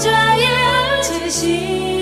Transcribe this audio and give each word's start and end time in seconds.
오늘의 0.00 1.97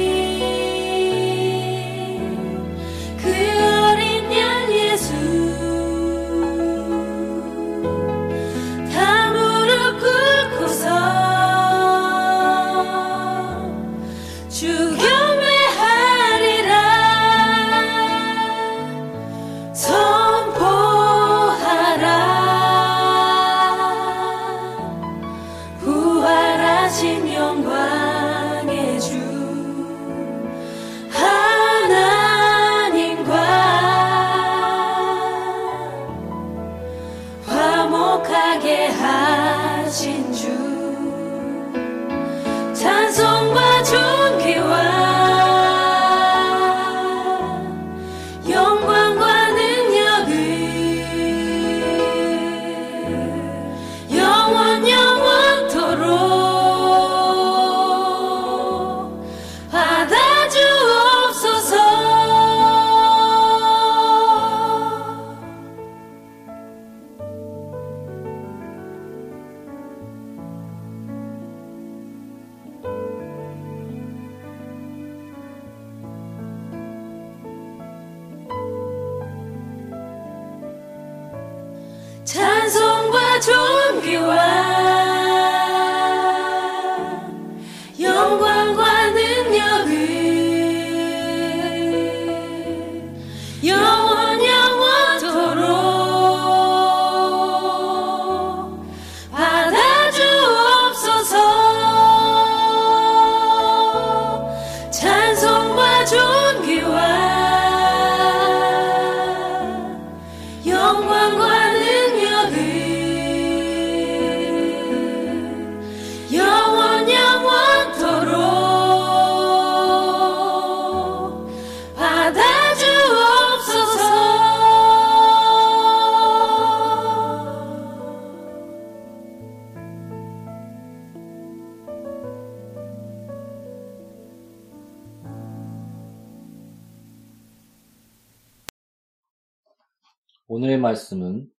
말씀은 140.86 141.50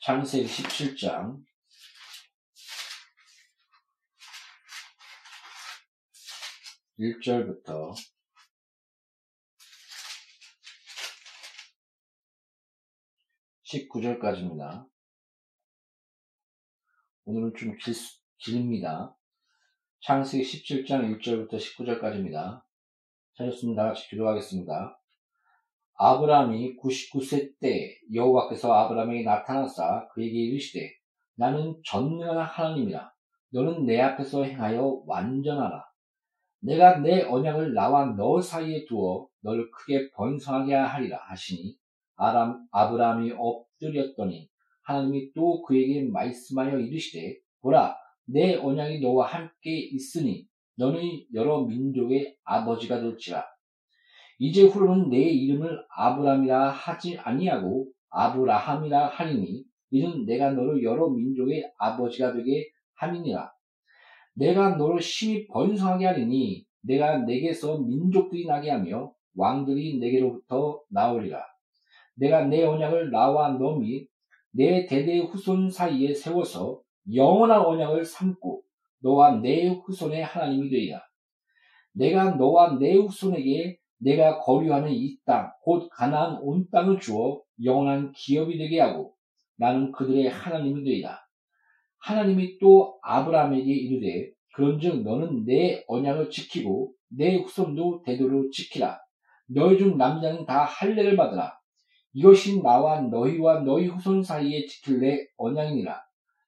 창세기 0.00 0.44
17장 0.44 1.42
1절부터 6.98 7.94
19절까지입니다. 13.64 14.86
오늘은 17.24 17.54
좀 17.56 17.78
길, 17.78 17.94
깁니다. 18.36 19.16
창세기 20.02 20.44
17장 20.44 21.18
1절부터 21.22 21.54
19절까지입니다. 21.54 22.64
찾았습니다. 23.38 23.84
같이 23.84 24.08
기도하겠습니다. 24.10 25.01
아브라함이 25.94 26.76
99세 26.76 27.58
때 27.60 27.96
여호와께서 28.12 28.72
아브라함에게 28.72 29.24
나타나사 29.24 30.08
그에게 30.12 30.32
이르시되 30.32 30.90
나는 31.36 31.74
전능한 31.84 32.38
하나님이라. 32.38 33.12
너는 33.50 33.86
내 33.86 34.00
앞에서 34.00 34.44
행하여 34.44 35.02
완전하라. 35.06 35.84
내가 36.60 36.98
내 36.98 37.22
언약을 37.22 37.74
나와 37.74 38.06
너 38.14 38.40
사이에 38.40 38.84
두어 38.86 39.28
너를 39.40 39.70
크게 39.70 40.10
번성하게 40.12 40.74
하리라 40.74 41.18
하시니 41.28 41.76
아람, 42.16 42.66
아브라함이 42.70 43.32
엎드렸더니 43.36 44.48
하나님이 44.82 45.32
또 45.34 45.62
그에게 45.62 46.04
말씀하여 46.04 46.78
이르시되 46.78 47.36
보라 47.60 47.96
내 48.26 48.54
언약이 48.54 49.00
너와 49.00 49.26
함께 49.26 49.76
있으니 49.76 50.46
너는 50.76 51.00
여러 51.34 51.62
민족의 51.62 52.36
아버지가 52.44 53.00
될지라 53.00 53.44
이제 54.44 54.64
후로는 54.64 55.08
내 55.08 55.18
이름을 55.18 55.84
아브람이라 55.88 56.70
하지 56.70 57.16
아니하고 57.16 57.86
아브라함이라 58.10 59.06
하리니 59.06 59.62
이는 59.92 60.26
내가 60.26 60.50
너를 60.50 60.82
여러 60.82 61.10
민족의 61.10 61.70
아버지가 61.78 62.32
되게 62.32 62.68
함이니라. 62.94 63.52
내가 64.34 64.74
너를 64.74 65.00
심히 65.00 65.46
번성하게 65.46 66.06
하리니 66.06 66.64
내가 66.80 67.18
내게서 67.18 67.82
민족들이 67.82 68.44
나게 68.44 68.70
하며 68.70 69.12
왕들이 69.36 70.00
내게로부터 70.00 70.80
나오리라. 70.90 71.40
내가 72.16 72.44
내 72.44 72.64
언약을 72.64 73.12
나와 73.12 73.50
너및내 73.52 74.86
대대의 74.88 75.20
후손 75.20 75.70
사이에 75.70 76.12
세워서 76.12 76.82
영원한 77.14 77.60
언약을 77.60 78.04
삼고 78.04 78.64
너와 79.04 79.36
내 79.36 79.68
후손의 79.68 80.24
하나님이 80.24 80.68
되리라. 80.68 81.00
내가 81.92 82.34
너와 82.34 82.76
내 82.80 82.96
후손에게 82.96 83.78
내가 84.02 84.40
거류하는 84.40 84.90
이 84.90 85.16
땅, 85.24 85.52
곧 85.62 85.88
가나안 85.90 86.38
온 86.40 86.66
땅을 86.70 86.98
주어 86.98 87.40
영원한 87.62 88.12
기업이 88.12 88.58
되게 88.58 88.80
하고 88.80 89.14
나는 89.56 89.92
그들의 89.92 90.28
하나님이 90.28 90.82
되리라. 90.82 91.20
하나님이 92.00 92.58
또 92.58 92.98
아브라함에게 93.02 93.72
이르되 93.72 94.30
그런즉 94.54 95.02
너는 95.02 95.44
내 95.44 95.84
언약을 95.86 96.30
지키고 96.30 96.92
내 97.08 97.36
후손도 97.36 98.02
대도로 98.04 98.50
지키라. 98.50 98.98
너희 99.46 99.78
중 99.78 99.96
남자는 99.96 100.46
다 100.46 100.64
할례를 100.64 101.16
받으라. 101.16 101.58
이것이 102.14 102.62
나와 102.62 103.00
너희와 103.00 103.60
너희 103.60 103.86
후손 103.86 104.22
사이에 104.22 104.66
지킬 104.66 105.00
내 105.00 105.26
언약이니라. 105.36 106.02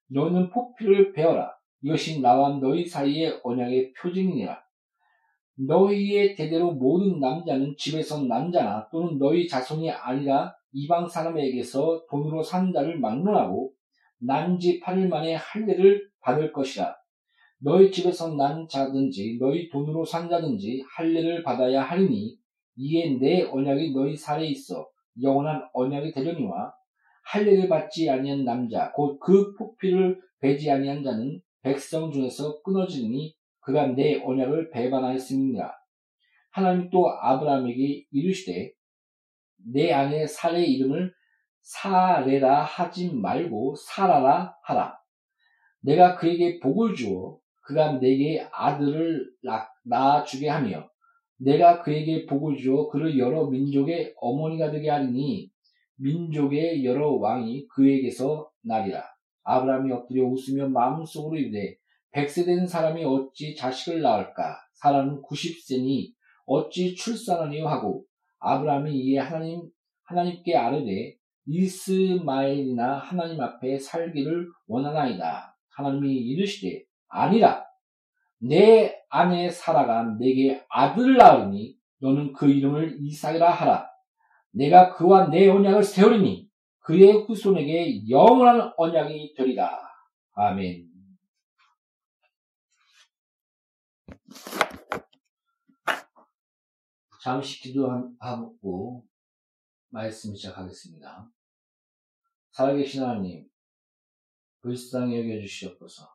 너는 0.09 0.51
폭피를 0.51 1.13
베어라. 1.13 1.53
이것이 1.83 2.21
나와 2.21 2.59
너희 2.59 2.85
사이의 2.85 3.41
언약의 3.43 3.93
표징이니라. 3.93 4.63
너희의 5.57 6.35
대대로 6.35 6.73
모든 6.73 7.21
남자는 7.21 7.75
집에서 7.79 8.23
남자나 8.25 8.89
또는 8.91 9.19
너희 9.19 9.47
자손이 9.47 9.91
아니라 9.91 10.55
이방 10.73 11.09
사람에게서 11.09 12.07
돈으로 12.11 12.43
산 12.43 12.73
자를 12.73 12.99
막론하고 12.99 13.73
난지 14.19 14.81
8일 14.81 15.09
만에 15.09 15.35
할례를 15.35 16.09
받을 16.21 16.53
것이라. 16.53 16.97
너희 17.61 17.91
집에서 17.91 18.35
난 18.35 18.67
자든지 18.69 19.39
너희 19.41 19.69
돈으로 19.71 20.05
산 20.05 20.29
자든지 20.29 20.85
할례를 20.97 21.43
받아야 21.43 21.83
하리니 21.83 22.37
이에 22.77 23.17
내 23.21 23.43
언약이 23.43 23.93
너희 23.93 24.17
살에 24.17 24.47
있어 24.49 24.89
영원한 25.23 25.63
언약이 25.73 26.13
되려니와 26.13 26.75
할례를 27.23 27.69
받지 27.69 28.11
아니한 28.11 28.45
남자 28.45 28.91
곧 28.93 29.19
그 29.21 29.55
폭피를 29.55 30.21
베지 30.41 30.71
아니한 30.71 31.03
자는 31.03 31.41
백성 31.63 32.11
중에서 32.11 32.61
끊어지니 32.63 33.35
그가 33.65 33.89
내 33.89 34.21
언약을 34.23 34.71
배반하였음이니라. 34.71 35.73
하나님 36.51 36.91
또 36.91 37.11
아브라함에게 37.11 38.05
이르시되 38.11 38.73
내 39.73 39.93
아내 39.93 40.27
사례의 40.27 40.71
이름을 40.73 41.13
사레라 41.63 42.63
하지 42.63 43.13
말고 43.13 43.75
사라라 43.77 44.55
하라. 44.65 44.99
내가 45.81 46.17
그에게 46.17 46.61
복을 46.61 46.95
주어 46.95 47.39
그가 47.63 47.99
내게 47.99 48.47
아들을 48.53 49.27
낳아주게 49.85 50.49
하며 50.49 50.89
내가 51.39 51.83
그에게 51.83 52.27
복을 52.27 52.59
주어 52.59 52.89
그를 52.89 53.19
여러 53.19 53.47
민족의 53.47 54.15
어머니가 54.19 54.71
되게 54.71 54.91
하리니 54.91 55.51
민족의 55.97 56.85
여러 56.85 57.13
왕이 57.13 57.67
그에게서 57.69 58.51
나리라. 58.63 59.05
아브라함이 59.45 59.93
엎드려 59.93 60.25
웃으며 60.25 60.69
마음속으로 60.69 61.37
이르되 61.37 61.77
백세 62.15 62.45
된 62.45 62.65
사람이 62.65 63.05
어찌 63.05 63.57
자식을 63.57 64.01
낳을까? 64.01 64.57
사람은 64.75 65.21
90세니 65.23 66.13
어찌 66.47 66.95
출산하니요 66.95 67.67
하고 67.67 68.05
아브라함이 68.39 68.95
이에 68.95 69.19
하나님 69.19 69.63
하나님께 70.05 70.57
아뢰되 70.57 71.17
이스마엘이나 71.47 72.99
하나님 72.99 73.41
앞에 73.41 73.79
살기를 73.79 74.47
원하나이다. 74.69 75.57
하나님이 75.71 76.15
이르시되 76.15 76.85
아니라 77.09 77.65
내 78.39 78.95
아내 79.09 79.51
사라가 79.51 80.17
내게 80.21 80.63
아들을 80.69 81.17
낳으니 81.17 81.75
너는 82.01 82.33
그 82.33 82.49
이름을 82.49 82.99
이삭이라 83.01 83.51
하라. 83.51 83.89
내가 84.53 84.95
그와 84.95 85.31
내 85.31 85.49
언약을 85.49 85.83
세우리니 85.83 86.47
그의 86.79 87.13
후손에게 87.25 88.09
영원한 88.09 88.73
언약이 88.77 89.35
되리라. 89.37 89.81
아멘. 90.35 90.94
잠시 97.23 97.63
기도하고 97.63 99.07
말씀 99.89 100.35
시작하겠습니다. 100.35 101.31
살아계신 102.51 103.03
하나님, 103.03 103.51
불쌍히 104.61 105.19
여겨주시옵소서. 105.19 106.15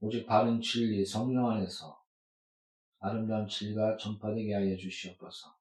오직 0.00 0.26
바른 0.26 0.60
진리 0.60 1.06
성령 1.06 1.50
안에서 1.50 2.04
아름다운 3.00 3.48
진리가 3.48 3.96
전파되게 3.96 4.54
하여 4.54 4.76
주시옵소서. 4.76 5.56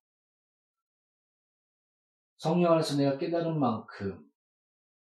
성령 2.38 2.74
안에서 2.74 2.98
내가 2.98 3.18
깨달은 3.18 3.60
만큼 3.60 4.30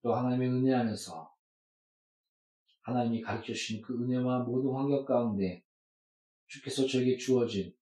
또 0.01 0.15
하나님의 0.15 0.49
은혜 0.49 0.73
안에서 0.73 1.31
하나님이 2.81 3.21
가르쳐 3.21 3.53
주신 3.53 3.81
그 3.81 3.93
은혜와 3.93 4.39
모든 4.39 4.73
환경 4.73 5.05
가운데 5.05 5.63
주께서 6.51 6.85
저에게 6.85 7.15
주어진 7.17 7.73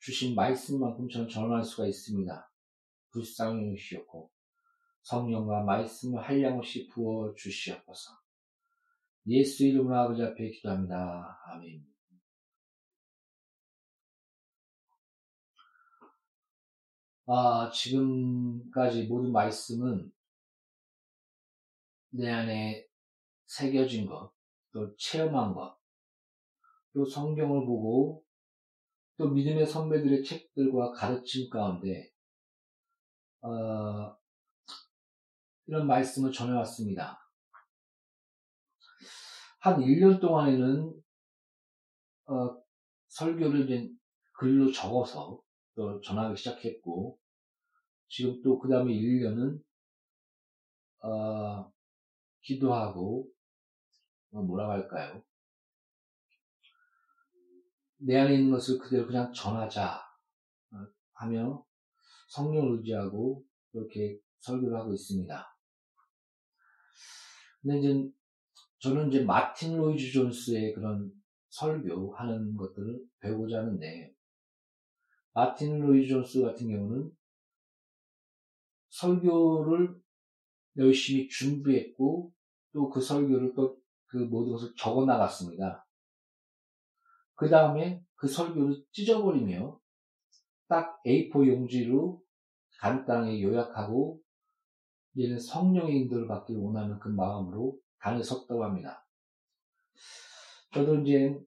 주신 0.00 0.34
말씀만큼 0.34 1.08
저는 1.08 1.28
전할 1.30 1.64
수가 1.64 1.86
있습니다. 1.86 2.52
불쌍히 3.10 3.72
여시옵고 3.72 4.30
성령과 5.00 5.62
말씀을 5.62 6.22
한량없이 6.22 6.88
부어 6.88 7.34
주시옵소서. 7.34 8.10
예수 9.28 9.64
이름으로 9.64 9.96
아버지 9.96 10.22
앞에 10.22 10.50
기도합니다. 10.50 11.40
아멘. 11.46 11.86
아, 17.26 17.70
지금까지 17.70 19.06
모든 19.06 19.32
말씀은 19.32 20.12
내 22.10 22.30
안에 22.30 22.86
새겨진 23.46 24.06
것, 24.06 24.34
또 24.70 24.94
체험한 24.96 25.54
것, 25.54 25.77
또 26.98 27.04
성경을 27.04 27.64
보고 27.64 28.24
또 29.18 29.28
믿음의 29.28 29.68
선배들의 29.68 30.24
책들과 30.24 30.90
가르침 30.90 31.48
가운데 31.48 32.10
어, 33.40 34.16
이런 35.66 35.86
말씀을 35.86 36.32
전해왔습니다. 36.32 37.20
한 39.60 39.80
1년 39.80 40.20
동안에는 40.20 41.00
어, 42.26 42.62
설교를 43.06 43.94
글로 44.32 44.72
적어서 44.72 45.40
또 45.76 46.00
전하기 46.00 46.36
시작했고 46.36 47.16
지금 48.08 48.42
또 48.42 48.58
그 48.58 48.68
다음에 48.68 48.92
1년은 48.92 49.62
어, 51.04 51.72
기도하고 52.42 53.28
어, 54.32 54.42
뭐라고 54.42 54.72
할까요? 54.72 55.22
내 57.98 58.16
안에 58.16 58.34
있는 58.34 58.50
것을 58.50 58.78
그대로 58.78 59.06
그냥 59.06 59.32
전하자 59.32 59.96
어, 60.72 60.76
하며 61.12 61.64
성령을 62.28 62.78
의지하고 62.78 63.44
이렇게 63.72 64.18
설교를 64.40 64.78
하고 64.78 64.92
있습니다. 64.92 65.56
근데 67.62 67.78
이제 67.78 68.10
저는 68.80 69.08
이제 69.08 69.24
마틴 69.24 69.76
로이즈 69.76 70.12
존스의 70.12 70.74
그런 70.74 71.10
설교하는 71.50 72.56
것들을 72.56 73.04
배우고자 73.20 73.58
하는데 73.58 74.14
마틴 75.34 75.80
로이즈 75.80 76.08
존스 76.08 76.42
같은 76.42 76.68
경우는 76.68 77.10
설교를 78.90 80.00
열심히 80.76 81.28
준비했고 81.28 82.32
또 82.72 82.90
그 82.90 83.00
설교를 83.00 83.54
또 83.54 83.78
그 84.08 84.16
모든 84.16 84.52
것을 84.52 84.74
적어 84.76 85.04
나갔습니다. 85.04 85.86
그 87.38 87.48
다음에 87.48 88.04
그 88.16 88.26
설교를 88.26 88.84
찢어버리며 88.90 89.80
딱 90.66 91.00
A4 91.06 91.46
용지로 91.46 92.20
간단하게 92.80 93.40
요약하고 93.40 94.20
이제는 95.14 95.38
성령의 95.38 96.00
인도를 96.00 96.26
받길 96.26 96.56
원하는 96.56 96.98
그 96.98 97.08
마음으로 97.08 97.78
단을 98.00 98.24
섰다고 98.24 98.64
합니다. 98.64 99.06
저도 100.72 100.96
이제 100.96 101.38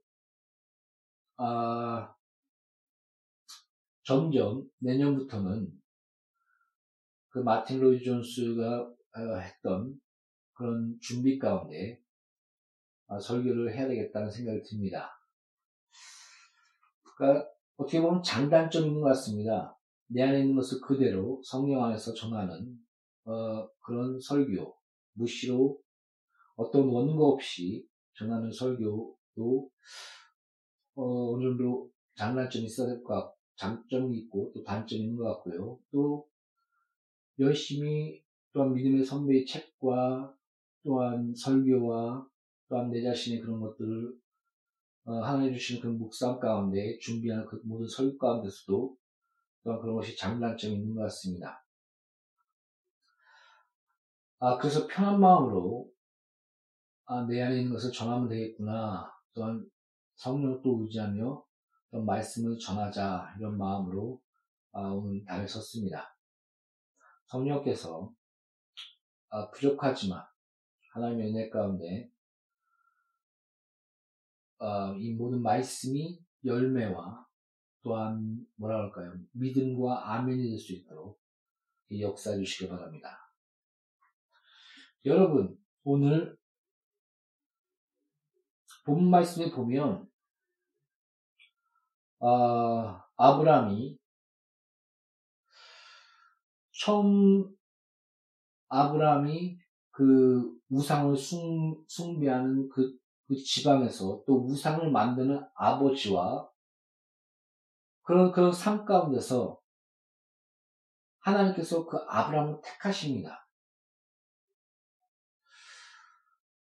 아, 1.36 2.16
점점 4.04 4.66
내년부터는 4.80 5.74
그 7.32 7.40
마틴 7.40 7.82
로이 7.82 8.02
존스가 8.02 8.82
어, 8.84 9.36
했던 9.42 10.00
그런 10.54 10.98
준비 11.02 11.38
가운데 11.38 12.02
아, 13.08 13.20
설교를 13.20 13.76
해야 13.76 13.90
되겠다는 13.90 14.32
생각이 14.32 14.64
듭니다. 14.64 15.21
그러니까 17.18 17.48
어떻게 17.78 18.02
보면 18.02 18.24
장단점이 18.24 18.88
있는 18.88 19.02
것 19.02 19.08
같습니다. 19.10 19.78
내 20.08 20.24
안에 20.24 20.42
있는 20.42 20.56
것을 20.56 20.80
그대로 20.82 21.42
성령 21.44 21.84
안에서 21.84 22.14
전하는 22.14 22.78
어, 23.26 23.68
그런 23.86 24.20
설교, 24.20 24.76
무시로 25.14 25.80
어떤 26.56 26.88
원고 26.90 27.34
없이 27.34 27.86
전하는 28.18 28.52
설교도 28.52 29.70
어, 30.96 31.38
느 31.38 31.44
정도 31.44 31.90
장단점이 32.16 32.66
있어야 32.66 32.88
될 32.88 33.04
것 33.04 33.14
같고 33.14 33.42
장점이 33.56 34.18
있고 34.20 34.52
또 34.54 34.64
단점이 34.64 35.02
있는 35.04 35.18
것 35.18 35.26
같고요. 35.26 35.80
또 35.92 36.28
열심히 37.40 38.24
또한 38.54 38.74
믿음의 38.74 39.06
선배의 39.06 39.46
책과 39.46 40.36
또한 40.84 41.34
설교와 41.36 42.28
또한 42.68 42.90
내 42.92 43.02
자신의 43.02 43.42
그런 43.42 43.62
것들을 43.62 44.10
어, 44.10 44.21
하나님 45.06 45.54
주시는 45.54 45.82
그 45.82 45.88
묵상 45.88 46.40
가운데 46.40 46.98
준비하는 47.00 47.46
그 47.46 47.62
모든 47.64 47.88
설교 47.88 48.18
가운데서도 48.18 48.98
또한 49.64 49.82
그런 49.82 49.96
것이 49.96 50.16
장단점이 50.16 50.74
있는 50.76 50.96
것 50.96 51.02
같습니다. 51.04 51.66
아, 54.40 54.58
그래서 54.58 54.88
편한 54.88 55.20
마음으로 55.20 55.88
아, 57.06 57.26
내 57.28 57.42
안에 57.42 57.58
있는 57.58 57.74
것을 57.74 57.92
전하면 57.92 58.28
되겠구나. 58.30 59.12
또한 59.34 59.70
성령을 60.16 60.62
또 60.64 60.82
의지하며 60.82 61.46
또 61.92 62.02
말씀을 62.04 62.58
전하자 62.58 63.36
이런 63.38 63.58
마음으로 63.58 64.22
아, 64.72 64.82
오늘 64.82 65.24
달을 65.26 65.48
섰습니다. 65.48 66.16
성령께서 67.28 68.12
아, 69.30 69.50
부족하지만 69.52 70.24
하나님의 70.94 71.30
은혜 71.30 71.50
가운데 71.50 72.10
어, 74.62 74.94
이 74.96 75.14
모든 75.16 75.42
말씀이 75.42 76.20
열매와 76.46 77.26
또한 77.82 78.46
뭐라 78.56 78.84
할까요? 78.84 79.14
믿음과 79.32 80.14
아멘이 80.14 80.50
될 80.50 80.60
수 80.60 80.74
있도록 80.74 81.20
역사해 81.92 82.38
주시기 82.38 82.70
바랍니다. 82.70 83.18
여러분 85.04 85.58
오늘 85.84 86.38
본 88.86 89.10
말씀에 89.10 89.52
보면 89.52 90.08
어, 92.20 93.02
아브라함이 93.18 93.98
처음 96.72 97.56
아브라함이 98.70 99.58
그 99.90 100.56
우상을 100.70 101.18
숭, 101.18 101.84
숭배하는 101.88 102.70
그, 102.70 102.96
그 103.32 103.38
지방에서 103.38 104.22
또 104.28 104.46
우상을 104.46 104.92
만드는 104.92 105.42
아버지와 105.56 106.50
그런 108.02 108.30
그런 108.34 108.52
삶 108.52 108.84
가운데서 108.84 109.58
하나님께서 111.20 111.86
그 111.86 111.96
아브라함을 112.10 112.60
택하십니다. 112.62 113.48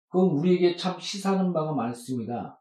그건 0.08 0.30
우리에게 0.30 0.76
참 0.76 0.99
시사하는 0.99 1.52
바가 1.52 1.73
많습니다. 1.73 2.61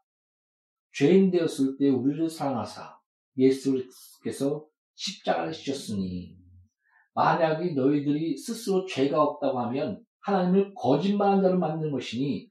죄인 0.92 1.32
되었을 1.32 1.76
때 1.76 1.88
우리를 1.88 2.30
사랑하사 2.30 2.96
예수께서 3.36 4.68
십자가를 4.94 5.52
지셨으니 5.52 6.38
만약에 7.12 7.72
너희들이 7.72 8.36
스스로 8.36 8.86
죄가 8.86 9.20
없다고 9.20 9.58
하면 9.62 10.06
하나님을 10.20 10.74
거짓말한 10.76 11.42
자를 11.42 11.58
만드는 11.58 11.90
것이니 11.90 12.48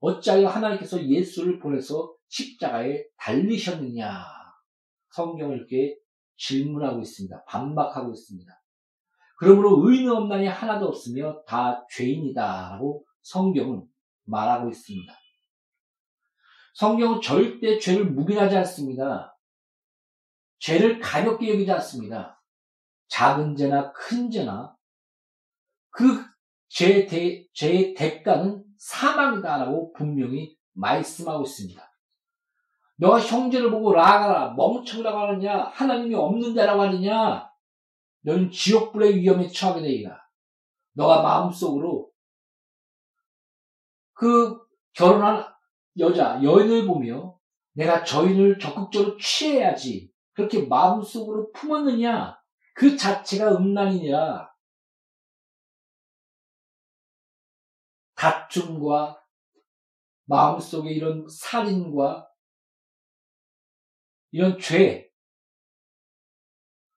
어찌하여 0.00 0.48
하나님께서 0.48 1.04
예수를 1.04 1.58
보내서 1.58 2.14
십자가에 2.28 3.04
달리셨느냐 3.16 4.24
성경을 5.10 5.58
이렇게 5.58 5.96
질문하고 6.36 7.00
있습니다. 7.00 7.44
반박하고 7.44 8.12
있습니다. 8.12 8.62
그러므로 9.38 9.88
의는 9.88 10.12
없나니 10.12 10.46
하나도 10.46 10.86
없으며 10.86 11.42
다 11.46 11.84
죄인이다 11.90 12.70
라고 12.70 13.04
성경은 13.22 13.86
말하고 14.24 14.68
있습니다. 14.68 15.12
성경은 16.74 17.20
절대 17.20 17.78
죄를 17.78 18.04
묵인하지 18.06 18.56
않습니다. 18.58 19.36
죄를 20.60 21.00
가볍게 21.00 21.50
여기지 21.50 21.70
않습니다. 21.72 22.40
작은 23.08 23.56
죄나 23.56 23.92
큰 23.92 24.30
죄나 24.30 24.76
그 25.90 26.04
죄의 26.68 27.94
대가는 27.96 28.64
사망이다라고 28.78 29.92
분명히 29.92 30.56
말씀하고 30.72 31.42
있습니다. 31.42 31.82
너가 32.96 33.20
형제를 33.20 33.70
보고 33.70 33.92
라가라 33.92 34.54
멍청이라고 34.54 35.18
하느냐 35.18 35.64
하나님이 35.64 36.14
없는 36.14 36.54
자라고 36.54 36.82
하느냐 36.82 37.48
너는 38.22 38.50
지옥불의 38.50 39.16
위험에 39.16 39.48
처하게 39.48 39.82
되리라. 39.82 40.20
너가 40.94 41.22
마음속으로 41.22 42.10
그 44.14 44.58
결혼한 44.94 45.46
여자 45.98 46.42
여인을 46.42 46.86
보며 46.86 47.38
내가 47.72 48.02
저인을 48.02 48.58
적극적으로 48.58 49.16
취해야지 49.16 50.10
그렇게 50.32 50.66
마음속으로 50.66 51.52
품었느냐 51.52 52.36
그 52.74 52.96
자체가 52.96 53.56
음란이니 53.56 54.12
다툼과 58.18 59.24
마음속에 60.24 60.90
이런 60.90 61.26
살인과 61.28 62.28
이런 64.32 64.58
죄, 64.58 65.08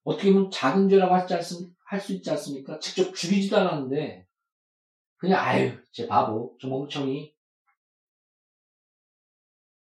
어떻게 0.04 0.34
보면 0.34 0.50
작은 0.52 0.90
죄라고 0.90 1.14
할수 1.14 2.14
있지 2.14 2.30
않습니까? 2.32 2.80
직접 2.80 3.14
죽이지도 3.14 3.56
않았는데, 3.56 4.28
그냥, 5.18 5.46
아유, 5.46 5.78
제 5.92 6.08
바보, 6.08 6.58
저 6.60 6.68
멍청이. 6.68 7.34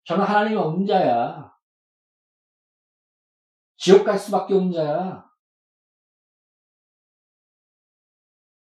저는 0.03 0.23
하나님의 0.23 0.57
없는 0.57 0.85
자야. 0.85 1.51
지옥 3.77 4.05
갈 4.05 4.19
수밖에 4.19 4.53
없는 4.53 4.71
자야. 4.71 5.25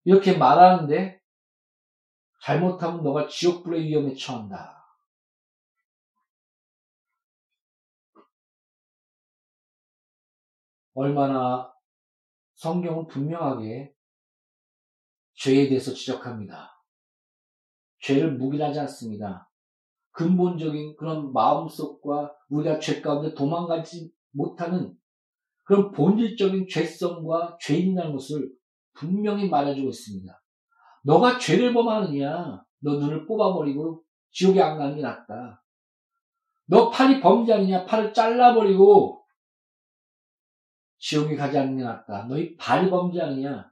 이렇게 0.06 0.38
말하는데 0.38 1.22
잘못하면 2.44 3.03
너가 3.03 3.27
지옥불의 3.27 3.86
위험에 3.86 4.15
처한다. 4.15 4.77
얼마나 10.94 11.72
성경은 12.56 13.08
분명하게 13.08 13.94
죄에 15.36 15.70
대해서 15.70 15.94
지적합니다. 15.94 16.74
죄를 18.00 18.38
묵인하지 18.38 18.79
않습니다. 18.79 19.51
근본적인 20.12 20.96
그런 20.96 21.32
마음속과 21.32 22.36
우리가 22.50 22.79
죄 22.79 23.01
가운데 23.01 23.36
도망가지 23.36 24.12
못하는 24.32 24.98
그런 25.63 25.91
본질적인 25.91 26.67
죄성과 26.67 27.58
죄인이라는 27.62 28.12
것을 28.13 28.51
분명히 28.94 29.48
말해주고 29.48 29.89
있습니다. 29.89 30.41
너가 31.08 31.40
죄를 31.40 31.74
범하느냐? 31.74 32.66
너 32.80 32.92
눈을 33.00 33.26
뽑아버리고 33.26 34.04
지옥에 34.32 34.62
안 34.62 34.78
가는 34.78 34.94
게 34.94 35.02
낫다. 35.02 35.64
너 36.66 36.90
팔이 36.90 37.22
범죄하느냐? 37.22 37.86
팔을 37.86 38.14
잘라버리고 38.14 39.26
지옥에 40.98 41.38
가지 41.38 41.58
않는 41.58 41.78
게 41.78 41.84
낫다. 41.84 42.24
너희 42.24 42.58
발이 42.58 42.90
범죄하느냐? 42.90 43.72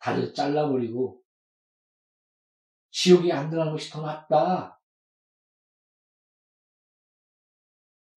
다리를 0.00 0.34
잘라버리고 0.34 1.22
지옥에 2.90 3.32
안 3.32 3.48
들어가는 3.48 3.72
것이 3.72 3.88
더 3.88 4.02
낫다. 4.02 4.80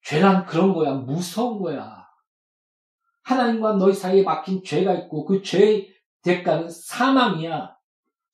죄란 0.02 0.48
그런 0.48 0.74
거야. 0.74 0.96
무서운 0.96 1.62
거야. 1.62 2.08
하나님과 3.22 3.74
너희 3.74 3.94
사이에 3.94 4.24
막힌 4.24 4.64
죄가 4.64 4.92
있고 4.96 5.24
그 5.24 5.44
죄의 5.44 5.94
대가는 6.24 6.68
사망이야. 6.68 7.81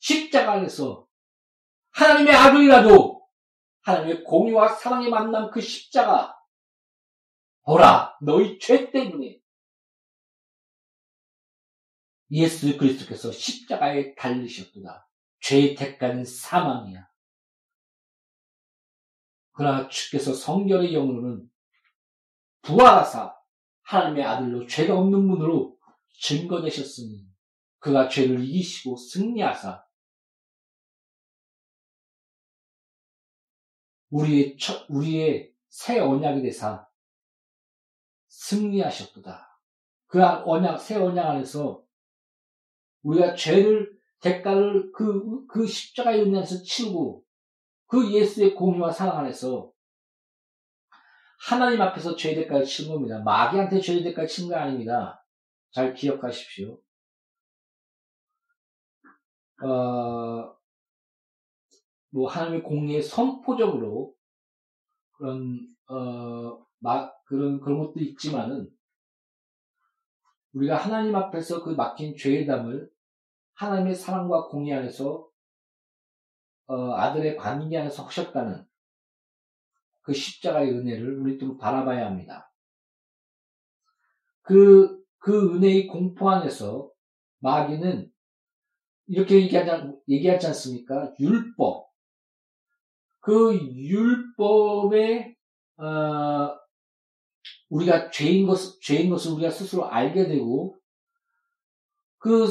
십자가 0.08 0.54
안에서 0.54 1.06
하나님의 1.90 2.34
아들이라도 2.34 3.28
하나님의 3.82 4.24
공의와 4.24 4.70
사랑의 4.70 5.10
만남 5.10 5.52
그 5.52 5.60
십자가 5.60 6.34
보라 7.64 8.18
너희 8.22 8.58
죄 8.58 8.90
때문에 8.90 9.42
예수 12.32 12.78
그리스도께서 12.78 13.34
십자가에 13.34 14.16
달리셨도다. 14.16 15.10
죄의 15.42 15.76
대가는 15.76 16.24
사망이야. 16.24 17.06
그러나 19.52 19.90
주께서 19.90 20.34
성결의 20.34 20.94
영으로는 20.94 21.50
부활하사 22.62 23.36
하나님의 23.82 24.24
아들로 24.24 24.68
죄가 24.68 24.98
없는 24.98 25.28
분으로 25.28 25.78
증거되셨으니 26.22 27.28
그가 27.80 28.08
죄를 28.08 28.44
이기시고 28.44 28.96
승리하사 28.96 29.87
우리의 34.10 34.58
첫, 34.58 34.86
우리의 34.90 35.54
새 35.70 36.00
언약이 36.00 36.42
되사 36.42 36.88
승리하셨도다. 38.28 39.62
그 40.08 40.24
언약, 40.24 40.80
새 40.80 40.96
언약 40.96 41.26
안에서 41.26 41.84
우리가 43.04 43.36
죄를, 43.36 43.98
대가를 44.22 44.92
그, 44.92 45.46
그 45.48 45.66
십자가의 45.66 46.24
은혜에서 46.24 46.64
치우고 46.64 47.24
그 47.88 48.12
예수의 48.12 48.56
공의와 48.56 48.92
사랑 48.92 49.20
안에서 49.20 49.72
하나님 51.40 51.82
앞에서 51.82 52.16
죄의 52.16 52.36
대가를 52.36 52.66
치는 52.66 52.94
겁니다. 52.94 53.22
마귀한테 53.24 53.80
죄의 53.80 54.04
대가를 54.04 54.28
치는 54.28 54.50
거 54.50 54.56
아닙니다. 54.56 55.24
잘 55.72 55.94
기억하십시오. 55.94 56.80
어, 59.64 60.57
뭐 62.10 62.30
하나님의 62.30 62.64
공의에 62.64 63.02
선포적으로 63.02 64.14
그런 65.12 65.60
어, 65.90 66.66
막 66.80 67.24
그런 67.26 67.60
그런 67.60 67.80
것도 67.80 68.00
있지만은 68.00 68.70
우리가 70.54 70.78
하나님 70.78 71.16
앞에서 71.16 71.64
그 71.64 71.72
막힌 71.72 72.16
죄의 72.16 72.46
담을 72.46 72.90
하나님의 73.56 73.96
사랑과 73.96 74.48
공의 74.48 74.74
안에서 74.74 75.28
어, 76.68 76.92
아들의 76.94 77.38
관계 77.38 77.78
안에서 77.78 78.04
하셨다는 78.04 78.66
그 80.02 80.14
십자가의 80.14 80.72
은혜를 80.72 81.20
우리 81.20 81.38
좀 81.38 81.58
바라봐야 81.58 82.06
합니다. 82.06 82.52
그, 84.42 85.04
그 85.18 85.56
은혜의 85.56 85.88
공포 85.88 86.30
안에서 86.30 86.90
마귀는 87.40 88.10
이렇게 89.08 89.42
얘기하지, 89.42 89.94
얘기하지 90.08 90.48
않습니까? 90.48 91.14
율법. 91.20 91.87
그 93.27 93.60
율법에, 93.75 95.36
어, 95.79 96.57
우리가 97.67 98.10
죄인 98.10 98.48
것, 98.48 98.79
죄인 98.79 99.10
것을 99.10 99.34
우리가 99.34 99.51
스스로 99.51 99.86
알게 99.86 100.29
되고, 100.29 100.79
그 102.19 102.48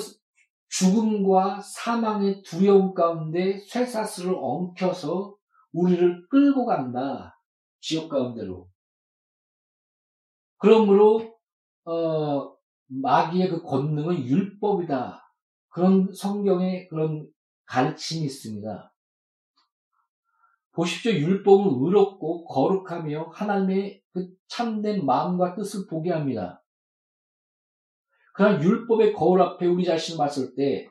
죽음과 0.69 1.63
사망의 1.63 2.43
두려움 2.43 2.93
가운데 2.93 3.59
쇠사슬을 3.61 4.35
엉켜서 4.37 5.35
우리를 5.73 6.29
끌고 6.29 6.67
간다. 6.67 7.41
지옥 7.81 8.11
가운데로. 8.11 8.69
그러므로, 10.59 11.39
어, 11.87 12.55
마귀의 12.89 13.49
그 13.49 13.63
권능은 13.63 14.27
율법이다. 14.27 15.23
그런 15.69 16.13
성경의 16.13 16.89
그런 16.89 17.27
가르침이 17.65 18.27
있습니다. 18.27 18.93
보십시오. 20.77 21.13
율법은 21.13 21.83
의롭고 21.83 22.45
거룩하며 22.45 23.31
하나님의 23.33 24.03
그 24.13 24.29
참된 24.47 25.07
마음과 25.07 25.55
뜻을 25.55 25.87
보게 25.87 26.13
합니다. 26.13 26.63
그러나 28.35 28.63
율법의 28.63 29.15
거울 29.15 29.41
앞에 29.41 29.65
우리 29.65 29.85
자신을 29.85 30.19
봤을 30.19 30.55
때 30.55 30.91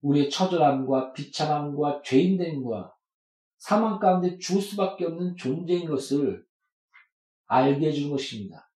우리의 0.00 0.30
처절함과 0.30 1.12
비참함과 1.12 2.00
죄인됨과 2.02 2.94
사망 3.58 3.98
가운데 3.98 4.38
죽을 4.38 4.62
수밖에 4.62 5.04
없는 5.04 5.36
존재인 5.36 5.86
것을 5.86 6.46
알게 7.46 7.88
해주는 7.88 8.10
것입니다. 8.10 8.70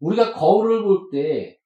우리가 0.00 0.34
거울을 0.34 0.82
볼 0.82 1.10
때 1.10 1.58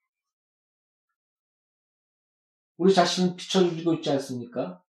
우리 2.76 2.94
자신을 2.94 3.34
비춰주고 3.36 3.94
있지 3.94 4.10
않습니까? 4.10 4.82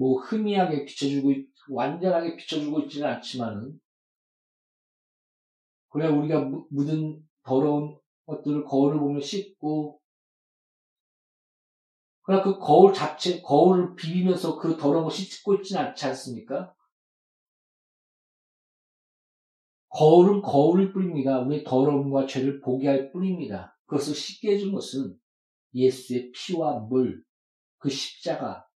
뭐 0.00 0.18
흐미하게 0.18 0.86
비춰주고 0.86 1.30
완전하게 1.68 2.34
비춰주고 2.36 2.80
있지는 2.80 3.06
않지만은 3.06 3.78
그래 5.90 6.06
우리가 6.08 6.40
묻은 6.70 7.22
더러운 7.42 7.98
것들을 8.24 8.64
거울을 8.64 8.98
보며 8.98 9.20
씻고 9.20 10.00
그러나 12.22 12.42
그 12.42 12.58
거울 12.58 12.94
자체 12.94 13.42
거울을 13.42 13.94
비비면서 13.94 14.58
그 14.58 14.78
더러운 14.78 15.04
거 15.04 15.10
씻고 15.10 15.56
있지는 15.56 15.82
않지 15.82 16.06
않습니까? 16.06 16.74
거울은 19.90 20.40
거울일 20.40 20.94
뿐입니다. 20.94 21.40
우리의 21.40 21.64
더러움과 21.64 22.26
죄를 22.26 22.60
보게 22.60 22.88
할 22.88 23.12
뿐입니다. 23.12 23.76
그것을 23.84 24.14
씻게 24.14 24.54
해준 24.54 24.72
것은 24.72 25.18
예수의 25.74 26.30
피와 26.32 26.78
물, 26.88 27.22
그 27.78 27.90
십자가, 27.90 28.69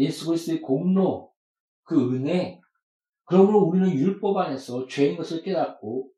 예수 0.00 0.26
그리스도의 0.26 0.62
공로, 0.62 1.32
그 1.84 2.14
은혜. 2.14 2.60
그러므로 3.24 3.60
우리는 3.60 3.92
율법 3.92 4.36
안에서 4.36 4.88
죄인 4.88 5.16
것을 5.16 5.42
깨닫고 5.42 6.10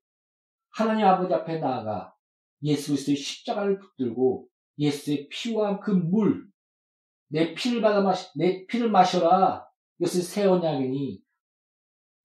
하나님 0.70 1.04
아버지 1.04 1.34
앞에 1.34 1.58
나아가 1.58 2.14
예수 2.62 2.92
그리스도의 2.92 3.16
십자가를 3.16 3.78
붙들고 3.78 4.48
예수의 4.78 5.28
피와 5.28 5.80
그 5.80 5.90
물, 5.90 6.48
내 7.28 7.54
피를 7.54 7.82
받아 7.82 8.00
마시, 8.00 8.30
내 8.36 8.64
피를 8.66 8.90
마셔라. 8.90 9.66
이것을 9.98 10.22
새 10.22 10.44
언약이니 10.44 11.20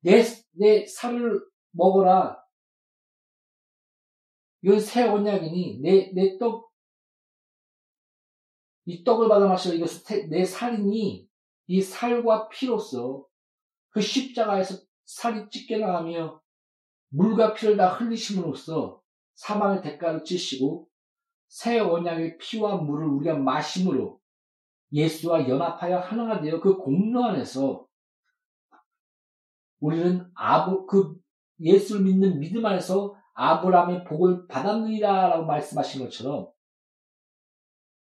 내, 0.01 0.23
내 0.51 0.85
살을 0.85 1.41
먹어라. 1.71 2.41
이건 4.61 4.79
새 4.79 5.03
언약이니 5.03 5.79
내, 5.81 6.11
내 6.13 6.37
떡, 6.37 6.71
이 8.85 9.03
떡을 9.03 9.27
받아 9.27 9.47
마셔라. 9.47 9.75
이것은 9.75 10.29
내 10.29 10.45
살이니 10.45 11.27
이 11.67 11.81
살과 11.81 12.49
피로서 12.49 13.25
그 13.89 14.01
십자가에서 14.01 14.79
살이 15.05 15.49
찢겨 15.49 15.77
나가며 15.77 16.41
물과 17.09 17.53
피를 17.53 17.77
다 17.77 17.89
흘리심으로써 17.89 19.01
사망의 19.35 19.81
대가를 19.81 20.23
지시고 20.23 20.87
새 21.47 21.79
언약의 21.79 22.37
피와 22.37 22.77
물을 22.77 23.07
우리가 23.07 23.35
마심으로 23.35 24.19
예수와 24.91 25.47
연합하여 25.47 25.99
하나가 25.99 26.41
되어 26.41 26.59
그 26.59 26.77
공로 26.77 27.23
안에서 27.25 27.85
우리는 29.79 30.29
아브 30.33 30.85
그 30.85 31.15
예수를 31.59 32.03
믿는 32.03 32.39
믿음 32.39 32.65
안에서 32.65 33.15
아브라함의 33.33 34.05
복을 34.05 34.47
받았느니라라고 34.47 35.45
말씀하신 35.45 36.03
것처럼 36.03 36.49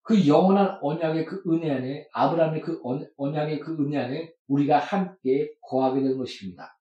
그 0.06 0.28
영원한 0.28 0.78
언약의 0.84 1.26
그 1.26 1.42
은혜 1.48 1.72
안에 1.72 2.08
아브라함의 2.14 2.62
그 2.62 2.80
언약의 3.18 3.60
그 3.60 3.76
은혜 3.80 3.98
안에 3.98 4.32
우리가 4.48 4.78
함께 4.78 5.52
거하게 5.62 6.02
되는 6.02 6.20
것입니다. 6.20 6.78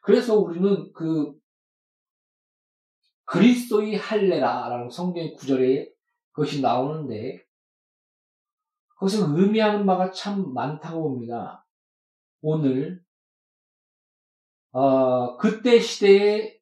그래서 0.00 0.38
우리는 0.38 0.92
그 0.92 1.34
그리스도의 3.24 3.96
할례라라는 3.96 4.90
성경 4.90 5.34
구절에 5.34 5.90
그것이 6.30 6.62
나오는데 6.62 7.44
그것을 8.90 9.24
의미하는 9.36 9.84
바가 9.84 10.12
참 10.12 10.54
많다고 10.54 11.02
봅니다. 11.02 11.66
오늘 12.42 13.02
어, 14.70 15.36
그때 15.36 15.80
시대에 15.80 16.60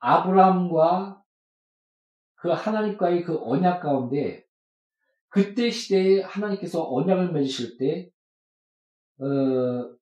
아브라함과 0.00 1.22
그 2.34 2.48
하나님과의 2.48 3.22
그 3.22 3.38
언약 3.40 3.80
가운데 3.80 4.45
그때 5.36 5.70
시대에 5.70 6.22
하나님께서 6.22 6.82
언약을 6.90 7.32
맺으실 7.32 7.76
때 7.76 8.08
어, 9.18 9.94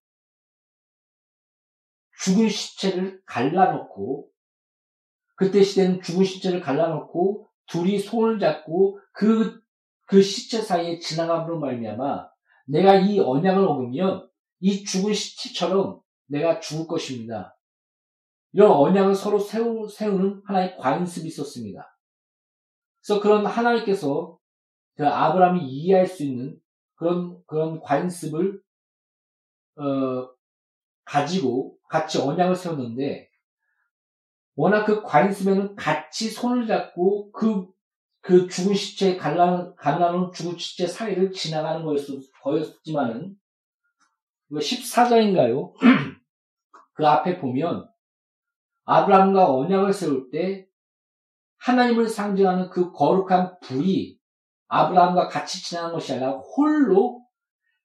죽은 2.20 2.48
시체를 2.48 3.20
갈라놓고 3.26 4.30
그때 5.34 5.64
시대는 5.64 6.02
죽은 6.02 6.24
시체를 6.24 6.60
갈라놓고 6.60 7.48
둘이 7.66 7.98
손을 7.98 8.38
잡고 8.38 9.00
그, 9.10 9.60
그 10.06 10.22
시체 10.22 10.62
사이에 10.62 11.00
지나감으로 11.00 11.58
말미암아 11.58 12.28
내가 12.68 12.94
이 12.94 13.18
언약을 13.18 13.66
어기면 13.66 14.30
이 14.60 14.84
죽은 14.84 15.12
시체처럼 15.14 16.00
내가 16.26 16.60
죽을 16.60 16.86
것입니다. 16.86 17.58
이런 18.52 18.70
언약을 18.70 19.16
서로 19.16 19.40
세우, 19.40 19.88
세우는 19.88 20.42
하나의 20.44 20.76
관습이 20.76 21.26
있었습니다. 21.26 21.98
그래서 23.04 23.20
그런 23.20 23.44
하나님께서 23.44 24.38
그 24.96 25.06
아브라함이 25.06 25.60
이해할 25.66 26.06
수 26.06 26.22
있는 26.22 26.58
그런, 26.94 27.42
그런 27.46 27.80
관습을, 27.80 28.60
어, 29.76 30.30
가지고 31.04 31.76
같이 31.88 32.20
언약을 32.20 32.54
세웠는데, 32.54 33.28
워낙 34.56 34.84
그 34.84 35.02
관습에는 35.02 35.74
같이 35.74 36.30
손을 36.30 36.66
잡고 36.66 37.32
그, 37.32 37.68
그 38.20 38.48
죽은 38.48 38.74
시체, 38.74 39.16
갈라놓은, 39.16 39.74
갈라놓은 39.76 40.32
죽은 40.32 40.56
시체 40.58 40.86
사이를 40.86 41.32
지나가는 41.32 41.84
거였, 41.84 42.06
거였 42.42 42.82
지만은, 42.84 43.36
14장인가요? 44.52 45.72
그 46.94 47.06
앞에 47.06 47.40
보면, 47.40 47.88
아브라함과 48.84 49.52
언약을 49.52 49.92
세울 49.92 50.30
때, 50.30 50.68
하나님을 51.58 52.08
상징하는 52.08 52.70
그 52.70 52.92
거룩한 52.92 53.58
불이 53.60 54.18
아브라함과 54.74 55.28
같이 55.28 55.62
지나간 55.62 55.92
것이 55.92 56.12
아니라 56.12 56.32
홀로 56.32 57.24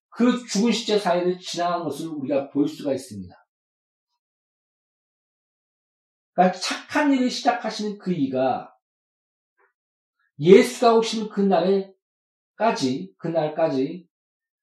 그 0.10 0.44
죽은 0.48 0.72
시체 0.72 0.98
사이를 0.98 1.38
지나간 1.38 1.84
것을 1.84 2.08
우리가 2.08 2.50
볼 2.50 2.68
수가 2.68 2.94
있습니다. 2.94 3.36
그러니까 6.34 6.60
착한 6.60 7.14
일을 7.14 7.30
시작하시는 7.30 8.00
그 8.00 8.12
이가 8.12 8.74
예수가 10.40 10.96
오시는 10.96 11.30
그날에까지, 11.30 13.14
그날까지 13.18 14.08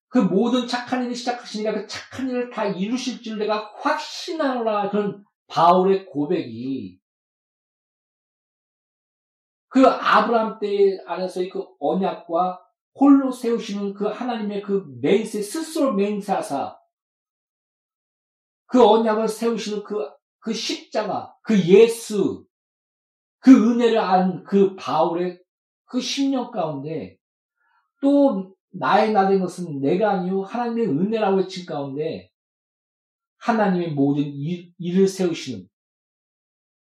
그 0.08 0.18
모든 0.18 0.66
착한 0.66 1.04
일을 1.04 1.14
시작하시니까 1.14 1.72
그 1.74 1.86
착한 1.86 2.28
일을 2.28 2.50
다 2.50 2.66
이루실 2.66 3.22
줄 3.22 3.38
내가 3.38 3.72
확신하노라 3.76 4.90
그런 4.90 5.24
바울의 5.46 6.06
고백이 6.06 6.98
그 9.68 9.87
아브라함 9.87 10.59
때 10.61 10.98
안에서의 11.07 11.50
그 11.50 11.64
언약과 11.81 12.61
홀로 12.94 13.31
세우시는 13.31 13.94
그 13.94 14.07
하나님의 14.07 14.62
그 14.62 14.87
맹세, 15.00 15.42
스스로 15.42 15.92
맹세하사 15.92 16.79
그 18.66 18.85
언약을 18.85 19.29
세우시는 19.29 19.85
그, 19.85 20.09
그 20.38 20.52
십자가, 20.52 21.37
그 21.42 21.59
예수, 21.66 22.46
그 23.38 23.52
은혜를 23.52 23.98
안 23.98 24.44
그 24.44 24.74
바울의 24.76 25.40
그 25.85 25.98
10년 25.98 26.50
가운데 26.50 27.16
또 28.00 28.55
나의 28.70 29.12
나된 29.12 29.40
것은 29.40 29.81
내가 29.81 30.11
아니요 30.11 30.42
하나님의 30.42 30.88
은혜라고 30.88 31.38
외친 31.38 31.64
가운데 31.64 32.31
하나님의 33.38 33.92
모든 33.92 34.24
일, 34.24 34.72
일을 34.79 35.07
세우시는 35.07 35.68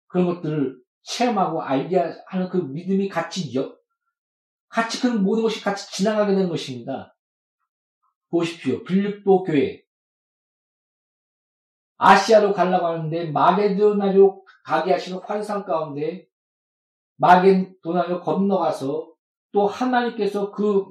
그런 0.08 0.26
것들을 0.26 0.79
체험하고 1.02 1.62
알게 1.62 2.14
하는 2.26 2.48
그 2.48 2.58
믿음이 2.58 3.08
같이 3.08 3.54
여, 3.56 3.74
같이 4.68 5.00
그 5.00 5.08
모든 5.08 5.42
것이 5.42 5.62
같이 5.62 5.90
지나가게 5.92 6.32
되는 6.32 6.48
것입니다. 6.48 7.16
보십시오. 8.30 8.84
빌립보 8.84 9.42
교회. 9.42 9.82
아시아로 11.96 12.52
가려고 12.52 12.86
하는데 12.86 13.30
마게도나로 13.30 14.44
가게 14.64 14.92
하시는 14.92 15.18
환상 15.18 15.64
가운데 15.64 16.26
마게도나로 17.16 18.22
건너가서 18.22 19.12
또 19.52 19.66
하나님께서 19.66 20.52
그, 20.52 20.86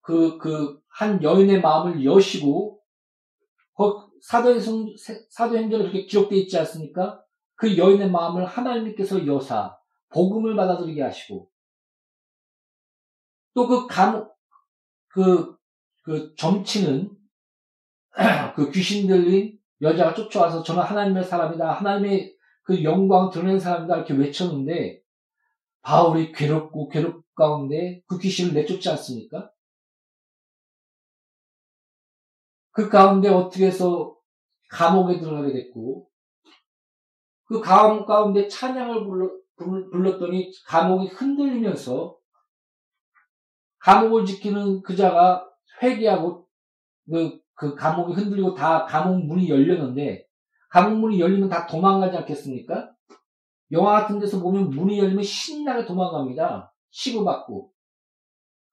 그, 0.00 0.38
그, 0.38 0.80
한 0.88 1.22
여인의 1.22 1.60
마음을 1.60 2.04
여시고, 2.04 2.80
사도행, 4.22 4.60
사도행전에 5.30 5.82
그렇게 5.82 6.06
기록되어 6.06 6.38
있지 6.38 6.58
않습니까? 6.58 7.23
그 7.56 7.76
여인의 7.76 8.10
마음을 8.10 8.44
하나님께서 8.46 9.26
여사, 9.26 9.76
복음을 10.10 10.56
받아들이게 10.56 11.02
하시고, 11.02 11.50
또 13.54 13.68
그 13.68 13.86
감, 13.86 14.28
그, 15.08 15.56
그 16.02 16.34
점치는, 16.36 17.10
그 18.56 18.70
귀신 18.70 19.06
들린 19.06 19.58
여자가 19.80 20.14
쫓아와서 20.14 20.62
저는 20.62 20.82
하나님의 20.82 21.24
사람이다. 21.24 21.72
하나님의 21.72 22.36
그 22.62 22.82
영광 22.82 23.30
드러낸 23.30 23.58
사람이다. 23.60 23.96
이렇게 23.96 24.14
외쳤는데, 24.14 25.00
바울이 25.82 26.32
괴롭고 26.32 26.88
괴롭 26.88 27.24
가운데 27.34 28.02
그 28.06 28.18
귀신을 28.18 28.54
내쫓지 28.54 28.88
않습니까? 28.90 29.50
그 32.70 32.88
가운데 32.88 33.28
어떻게 33.28 33.66
해서 33.66 34.16
감옥에 34.70 35.20
들어가게 35.20 35.52
됐고, 35.52 36.08
그 37.54 37.60
감옥 37.60 38.04
가운데 38.04 38.48
찬양을 38.48 39.04
불러, 39.04 39.30
불렀더니 39.56 40.50
감옥이 40.66 41.06
흔들리면서 41.06 42.16
감옥을 43.78 44.26
지키는 44.26 44.82
그자가 44.82 45.48
회개하고 45.80 46.48
그, 47.08 47.40
그 47.54 47.76
감옥이 47.76 48.14
흔들리고 48.14 48.54
다 48.54 48.84
감옥 48.86 49.24
문이 49.24 49.48
열렸는데 49.48 50.26
감옥 50.68 50.98
문이 50.98 51.20
열리면 51.20 51.48
다 51.48 51.68
도망가지 51.68 52.16
않겠습니까? 52.16 52.92
영화 53.70 54.00
같은 54.00 54.18
데서 54.18 54.40
보면 54.40 54.70
문이 54.70 54.98
열리면 54.98 55.22
신나게 55.22 55.86
도망갑니다. 55.86 56.74
치고받고. 56.90 57.70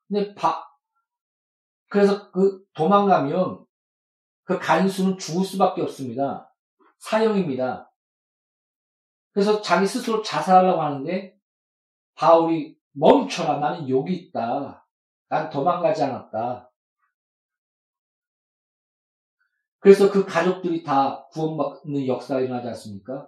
근데 0.08 0.34
바, 0.34 0.66
그래서 1.88 2.32
그 2.32 2.64
도망가면 2.74 3.64
그 4.44 4.58
간수는 4.58 5.20
죽을 5.20 5.46
수밖에 5.46 5.84
없습니다. 5.84 6.52
사형입니다. 6.98 7.91
그래서 9.34 9.62
자기 9.62 9.88
스스로 9.88 10.22
자살하려고 10.22 10.82
하는데 10.82 11.36
바울이 12.16 12.78
멈춰라. 12.94 13.60
나는 13.60 13.90
여기 13.90 14.16
있다. 14.16 14.86
난 15.30 15.50
도망가지 15.50 16.04
않았다. 16.04 16.70
그래서 19.80 20.12
그 20.12 20.26
가족들이 20.26 20.84
다 20.84 21.28
구원받는 21.32 22.06
역사가 22.06 22.42
일어나지 22.42 22.68
않습니까? 22.68 23.28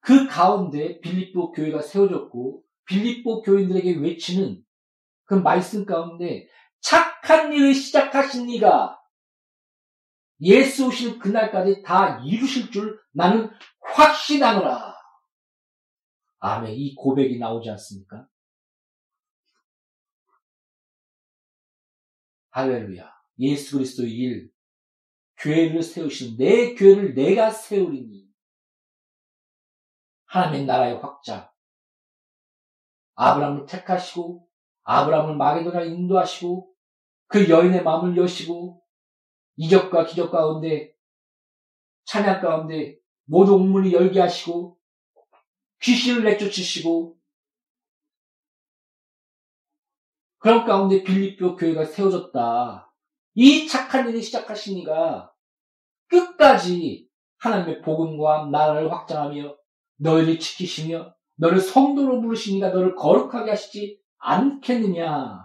그 0.00 0.28
가운데 0.28 1.00
빌립보 1.00 1.52
교회가 1.52 1.82
세워졌고 1.82 2.62
빌립보 2.84 3.42
교인들에게 3.42 3.96
외치는 3.96 4.62
그 5.24 5.34
말씀 5.34 5.84
가운데 5.84 6.46
착한 6.80 7.52
일을 7.52 7.74
시작하신 7.74 8.48
이가 8.50 8.98
예수 10.40 10.86
오실 10.86 11.18
그날까지 11.18 11.82
다 11.82 12.20
이루실 12.24 12.70
줄 12.70 13.00
나는 13.12 13.50
확신하노라. 13.80 14.87
아멘. 16.40 16.74
이 16.74 16.94
고백이 16.94 17.38
나오지 17.38 17.70
않습니까? 17.70 18.28
할렐루야. 22.50 23.12
예수 23.40 23.76
그리스도의 23.76 24.10
일, 24.10 24.52
교회를 25.38 25.82
세우신 25.82 26.36
내 26.36 26.74
교회를 26.74 27.14
내가 27.14 27.50
세우리니 27.50 28.28
하나님의 30.26 30.66
나라의 30.66 30.98
확장. 30.98 31.48
아브라함을 33.14 33.66
택하시고 33.66 34.48
아브라함을 34.82 35.36
마게도나 35.36 35.82
인도하시고 35.82 36.72
그 37.26 37.48
여인의 37.48 37.82
마음을 37.82 38.16
여시고 38.16 38.82
이적과 39.56 40.06
기적 40.06 40.30
가운데 40.30 40.94
찬양 42.04 42.40
가운데 42.40 42.98
모든 43.24 43.54
옥문이 43.54 43.92
열게 43.92 44.20
하시고 44.20 44.77
귀신을 45.80 46.24
내쫓으시고 46.24 47.16
그런 50.38 50.64
가운데 50.64 51.02
빌립보 51.02 51.56
교회가 51.56 51.84
세워졌다. 51.84 52.92
이 53.34 53.66
착한 53.66 54.08
일을 54.08 54.22
시작하신 54.22 54.78
이가 54.78 55.32
끝까지 56.08 57.08
하나님의 57.38 57.82
복음과 57.82 58.46
나라를 58.50 58.90
확장하며 58.90 59.56
너희를 59.96 60.38
지키시며 60.38 61.14
너를 61.36 61.60
성도로 61.60 62.20
부르시니까 62.20 62.70
너를 62.70 62.94
거룩하게 62.94 63.50
하시지 63.50 64.00
않겠느냐. 64.18 65.44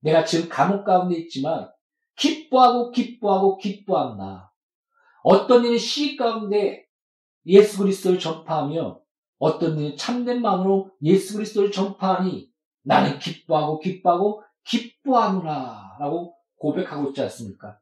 내가 0.00 0.24
지금 0.24 0.48
감옥 0.48 0.84
가운데 0.84 1.16
있지만 1.16 1.70
기뻐하고 2.16 2.90
기뻐하고 2.90 3.58
기뻐한다. 3.58 4.54
어떤 5.22 5.64
일은 5.64 5.78
시 5.78 6.16
가운데 6.16 6.81
예수 7.46 7.78
그리스도를 7.78 8.18
전파하며 8.18 9.00
어떤 9.38 9.78
일은 9.78 9.96
참된 9.96 10.40
마음으로 10.40 10.90
예수 11.02 11.34
그리스도를 11.34 11.72
전파하니 11.72 12.50
나는 12.82 13.18
기뻐하고 13.18 13.80
기뻐하고 13.80 14.44
기뻐하노라 14.64 15.96
라고 15.98 16.36
고백하고 16.56 17.08
있지 17.08 17.22
않습니까? 17.22 17.78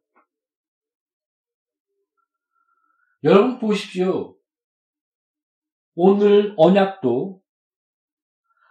여러분 3.23 3.59
보십시오. 3.59 4.37
오늘 5.95 6.55
언약도 6.57 7.43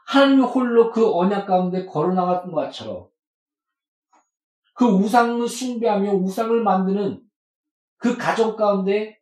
하나님 0.08 0.42
홀로 0.42 0.92
그 0.92 1.14
언약 1.14 1.46
가운데 1.46 1.86
걸어나갔던 1.86 2.52
것처럼 2.52 3.10
그 4.74 4.86
우상을 4.86 5.48
숭배하며 5.48 6.14
우상을 6.14 6.64
만드는 6.64 7.22
그 7.98 8.18
가정 8.18 8.56
가운데 8.56 9.19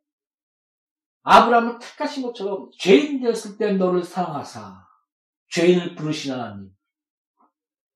아브라함을 1.30 1.80
택하신 1.80 2.24
것처럼 2.24 2.70
죄인 2.80 3.20
되었을 3.20 3.58
때 3.58 3.74
너를 3.74 4.02
사랑하사 4.02 4.88
죄인을 5.52 5.96
부르신 5.96 6.32
하나님. 6.32 6.72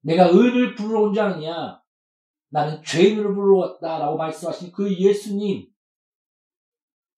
내가 0.01 0.25
의인을 0.25 0.75
부르러 0.75 1.03
온 1.03 1.13
자 1.13 1.27
아니냐? 1.27 1.81
나는 2.49 2.83
죄인을 2.83 3.23
부르러 3.33 3.59
왔다라고 3.59 4.17
말씀하신 4.17 4.73
그 4.73 4.93
예수님. 4.93 5.65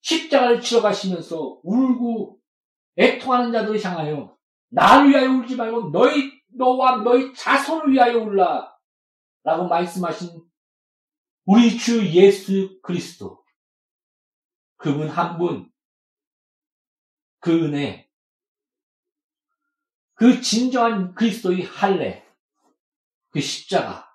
십자가를 0.01 0.61
치러 0.61 0.81
가시면서 0.83 1.59
울고 1.63 2.37
애통하는 2.97 3.51
자들을 3.51 3.83
향하여 3.83 4.37
나를 4.69 5.09
위하여 5.09 5.31
울지 5.31 5.55
말고 5.55 5.89
너희 5.89 6.31
너와 6.55 6.97
너희 6.97 7.33
자손을 7.33 7.91
위하여 7.91 8.19
울라 8.19 8.71
라고 9.43 9.67
말씀하신 9.67 10.43
우리 11.45 11.75
주 11.75 12.05
예수 12.13 12.79
그리스도. 12.83 13.43
그분 14.77 15.09
한 15.09 15.37
분, 15.39 15.72
그 17.43 17.51
은혜, 17.51 18.09
그 20.13 20.39
진정한 20.39 21.13
그리스도의 21.13 21.63
할례, 21.63 22.25
그 23.31 23.41
십자가. 23.41 24.09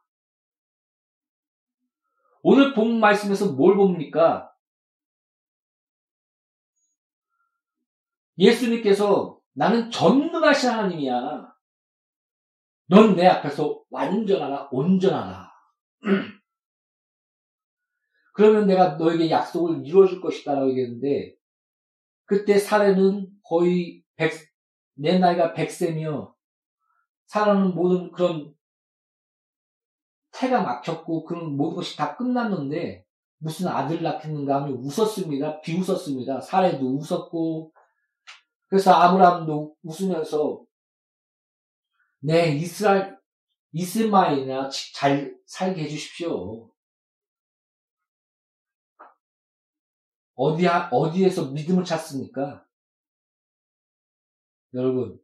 오늘 2.42 2.72
본 2.72 2.98
말씀에서 3.00 3.52
뭘 3.52 3.76
봅니까? 3.76 4.50
예수님께서 8.38 9.38
나는 9.52 9.90
전능하신 9.90 10.70
하나님이야. 10.70 11.52
넌 12.86 13.14
내 13.14 13.26
앞에서 13.26 13.84
완전하라, 13.90 14.70
온전하라. 14.72 15.52
그러면 18.32 18.66
내가 18.66 18.94
너에게 18.94 19.28
약속을 19.28 19.84
이루어줄 19.84 20.22
것이다 20.22 20.54
라고 20.54 20.70
얘기했는데, 20.70 21.37
그때 22.28 22.58
사례는 22.58 23.26
거의 23.42 24.04
100, 24.16 24.32
내 24.96 25.18
나이가 25.18 25.54
100세며, 25.54 26.34
사람은 27.24 27.74
모든 27.74 28.12
그런 28.12 28.54
태가 30.32 30.62
막혔고, 30.62 31.24
그런 31.24 31.56
모든 31.56 31.76
것이 31.76 31.96
다 31.96 32.16
끝났는데, 32.16 33.06
무슨 33.38 33.68
아들 33.68 34.02
낳겠는가 34.02 34.56
하면 34.56 34.74
웃었습니다. 34.74 35.62
비웃었습니다. 35.62 36.42
사례도 36.42 36.98
웃었고, 36.98 37.72
그래서 38.66 38.92
아브라함도 38.92 39.76
웃으면서 39.82 40.62
내 42.20 42.54
이스라엘 42.56 43.16
이스마엘이나 43.72 44.68
잘 44.94 45.34
살게 45.46 45.84
해주십시오. 45.84 46.70
어디, 50.38 50.68
어디에서 50.68 51.50
믿음을 51.50 51.84
찾습니까? 51.84 52.64
여러분, 54.72 55.20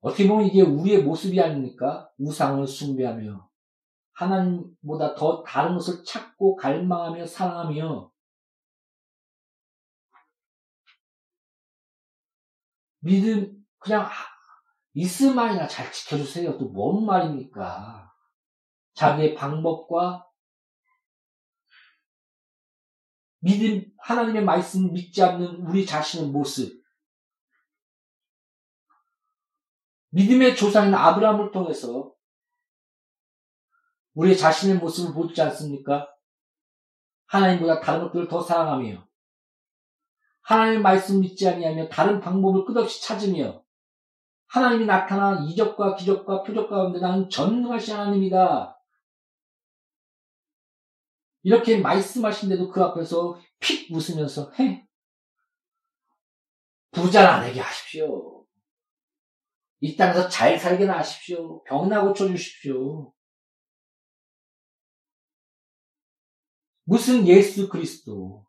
어떻게 0.00 0.26
보면 0.26 0.46
이게 0.46 0.62
우리의 0.62 1.04
모습이 1.04 1.40
아닙니까? 1.40 2.10
우상을 2.18 2.66
숭배하며 2.66 3.48
하나님보다 4.14 5.14
더 5.14 5.44
다른 5.44 5.74
것을 5.74 6.02
찾고 6.04 6.56
갈망하며 6.56 7.24
사랑하며 7.24 8.10
믿음 13.00 13.64
그냥 13.78 14.08
이스마일이나 14.94 15.68
잘 15.68 15.92
지켜주세요. 15.92 16.58
또 16.58 16.72
뭔 16.72 17.06
말입니까? 17.06 18.12
자기의 18.94 19.36
방법과 19.36 20.27
믿음 23.40 23.84
하나님의 23.98 24.44
말씀 24.44 24.92
믿지 24.92 25.22
않는 25.22 25.66
우리 25.66 25.86
자신의 25.86 26.30
모습 26.30 26.82
믿음의 30.10 30.56
조상인 30.56 30.94
아브라함을 30.94 31.52
통해서 31.52 32.12
우리 34.14 34.36
자신의 34.36 34.78
모습을 34.78 35.14
보지 35.14 35.40
않습니까? 35.42 36.08
하나님보다 37.26 37.80
다른 37.80 38.04
것들을 38.04 38.26
더 38.26 38.40
사랑하며 38.42 39.06
하나님의 40.42 40.80
말씀 40.80 41.20
믿지 41.20 41.46
아니하며 41.46 41.88
다른 41.88 42.20
방법을 42.20 42.64
끝없이 42.64 43.02
찾으며 43.02 43.62
하나님이 44.46 44.86
나타난 44.86 45.44
이적과 45.44 45.94
기적과 45.94 46.42
표적 46.42 46.70
가운데 46.70 47.00
나는 47.00 47.28
전능하신 47.28 47.94
하나님이다. 47.94 48.77
이렇게 51.42 51.78
말씀하신데도 51.78 52.70
그 52.70 52.82
앞에서 52.82 53.40
픽 53.60 53.94
웃으면서 53.94 54.52
해. 54.52 54.86
부자나 56.90 57.42
되게 57.44 57.60
하십시오. 57.60 58.44
이 59.80 59.96
땅에서 59.96 60.28
잘 60.28 60.58
살게 60.58 60.86
나 60.86 60.98
하십시오. 60.98 61.62
병나 61.64 62.02
고쳐주십시오. 62.02 63.12
무슨 66.84 67.26
예수 67.26 67.68
그리스도. 67.68 68.46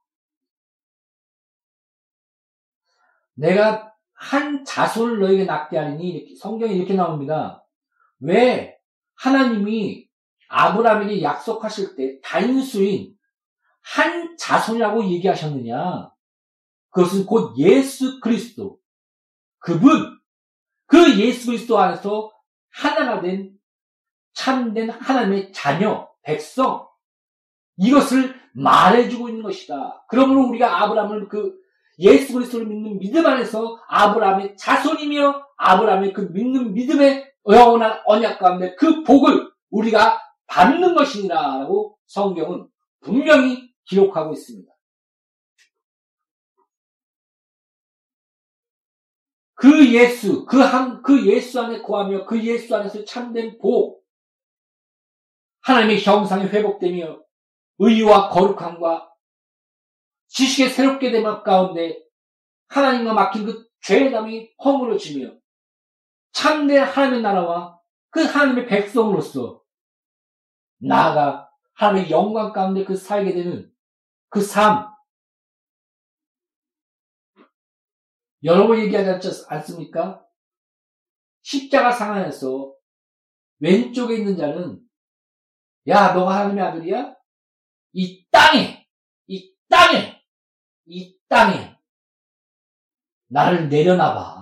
내가 3.33 3.93
한 4.13 4.65
자손을 4.65 5.19
너에게 5.19 5.45
낳게 5.45 5.77
하리니 5.77 6.09
이렇게 6.09 6.35
성경에 6.35 6.73
이렇게 6.73 6.93
나옵니다. 6.93 7.65
왜 8.19 8.77
하나님이 9.15 10.08
아브라함에게 10.49 11.21
약속하실 11.21 11.95
때 11.95 12.19
단수인 12.21 13.15
한 13.81 14.35
자손이라고 14.37 15.05
얘기하셨느냐? 15.05 16.11
그것은 16.89 17.25
곧 17.25 17.57
예수 17.57 18.19
그리스도. 18.19 18.79
그분, 19.59 20.19
그 20.87 21.19
예수 21.19 21.47
그리스도 21.47 21.77
안에서 21.77 22.31
하나가 22.71 23.21
된 23.21 23.51
참된 24.33 24.89
하나님의 24.89 25.51
자녀, 25.53 26.09
백성, 26.23 26.87
이것을 27.77 28.35
말해주고 28.53 29.29
있는 29.29 29.43
것이다. 29.43 30.05
그러므로 30.09 30.47
우리가 30.47 30.83
아브라함을 30.83 31.29
그 31.29 31.53
예수 31.99 32.33
그리스도를 32.33 32.65
믿는 32.65 32.99
믿음 32.99 33.25
안에서 33.25 33.79
아브라함의 33.87 34.55
자손이며 34.57 35.45
아브라함의 35.57 36.13
그 36.13 36.21
믿는 36.31 36.73
믿음의 36.73 37.31
영원한 37.47 37.99
언약 38.05 38.39
가운데 38.39 38.75
그 38.75 39.03
복을 39.03 39.49
우리가 39.69 40.19
받는 40.49 40.95
것이니라라고 40.95 41.97
성경은 42.07 42.67
분명히 43.01 43.73
기록하고 43.85 44.33
있습니다. 44.33 44.71
그 49.53 49.93
예수, 49.93 50.45
그 50.45 50.57
한, 50.57 51.01
그 51.01 51.25
예수 51.27 51.59
안에 51.59 51.81
거하며 51.81 52.25
그 52.25 52.41
예수 52.43 52.75
안에서 52.75 53.03
참된 53.03 53.57
복, 53.59 54.05
하나님의 55.61 56.01
형상이 56.01 56.45
회복되며 56.45 57.21
의와 57.79 58.29
거룩함과 58.29 59.13
지식의 60.29 60.69
새롭게 60.69 61.11
됨 61.11 61.23
가운데 61.43 62.01
하나님과 62.67 63.13
막힌 63.13 63.45
그 63.45 63.67
죄담이 63.81 64.51
허물어지며 64.63 65.33
참된 66.31 66.83
하나님의 66.83 67.21
나라와 67.21 67.77
그 68.11 68.23
하나님의 68.23 68.67
백성으로서 68.67 69.61
나아가 70.79 71.49
하나님의 71.75 72.11
영광 72.11 72.51
가운데 72.51 72.83
그 72.83 72.95
살게 72.95 73.33
되는 73.33 73.73
그 74.29 74.41
삶. 74.41 74.89
여러 78.43 78.67
번 78.67 78.79
얘기하지 78.79 79.45
않습니까? 79.49 80.25
십자가 81.41 81.91
상하에서 81.91 82.73
왼쪽에 83.59 84.15
있는 84.15 84.37
자는 84.37 84.81
야 85.87 86.13
너가 86.13 86.39
하나님의 86.39 86.63
아들이야? 86.63 87.15
이 87.93 88.25
땅에 88.29 88.87
이 89.27 89.53
땅에 89.67 90.23
이 90.85 91.17
땅에 91.27 91.77
나를 93.27 93.69
내려놔봐. 93.69 94.39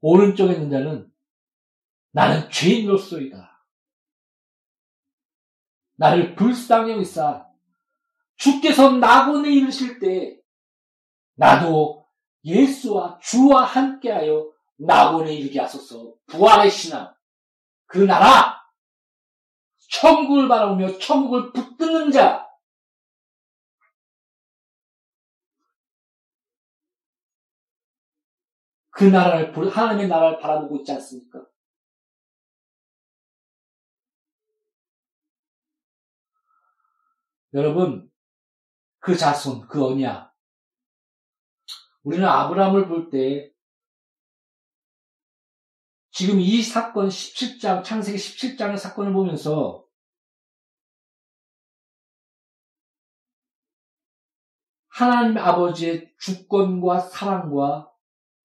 오른쪽에 0.00 0.54
있는 0.54 0.70
자는 0.70 1.15
나는 2.16 2.48
죄인으로서이다. 2.50 3.62
나를 5.96 6.34
불쌍히 6.34 6.92
여기사 6.92 7.46
주께서 8.36 8.90
낙원에 8.92 9.52
이르실 9.52 9.98
때 9.98 10.40
나도 11.34 12.06
예수와 12.42 13.18
주와 13.20 13.64
함께하여 13.64 14.50
낙원에 14.78 15.34
이르게 15.34 15.60
하소서 15.60 16.14
부활의 16.26 16.70
신앙 16.70 17.14
그 17.84 17.98
나라 17.98 18.62
천국을 19.90 20.48
바라보며 20.48 20.98
천국을 20.98 21.52
붙드는 21.52 22.12
자 22.12 22.46
그 28.90 29.04
나라를 29.04 29.52
하나님의 29.68 30.08
나라를 30.08 30.38
바라보고 30.40 30.76
있지 30.76 30.90
않습니까? 30.92 31.44
여러분, 37.56 38.06
그 38.98 39.16
자손, 39.16 39.66
그 39.66 39.82
언약. 39.82 40.30
우리는 42.02 42.26
아브라함을 42.28 42.86
볼 42.86 43.08
때, 43.08 43.50
지금 46.10 46.38
이 46.38 46.62
사건 46.62 47.08
17장, 47.08 47.82
창세기 47.82 48.18
17장의 48.18 48.76
사건을 48.76 49.14
보면서, 49.14 49.86
하나님 54.88 55.38
아버지의 55.38 56.14
주권과 56.18 57.00
사랑과 57.00 57.90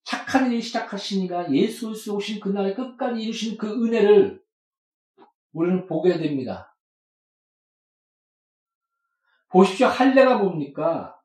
착한 0.04 0.48
일을 0.48 0.62
시작하시니가 0.62 1.54
예수 1.54 1.88
그리스도 1.88 2.16
오신 2.16 2.40
그날에 2.40 2.74
끝까지 2.74 3.22
이루신 3.22 3.58
그 3.58 3.68
은혜를 3.68 4.42
우리는 5.52 5.86
보게 5.86 6.18
됩니다. 6.18 6.71
보십시오. 9.52 9.88
할례가 9.88 10.38
뭡니까? 10.38 11.20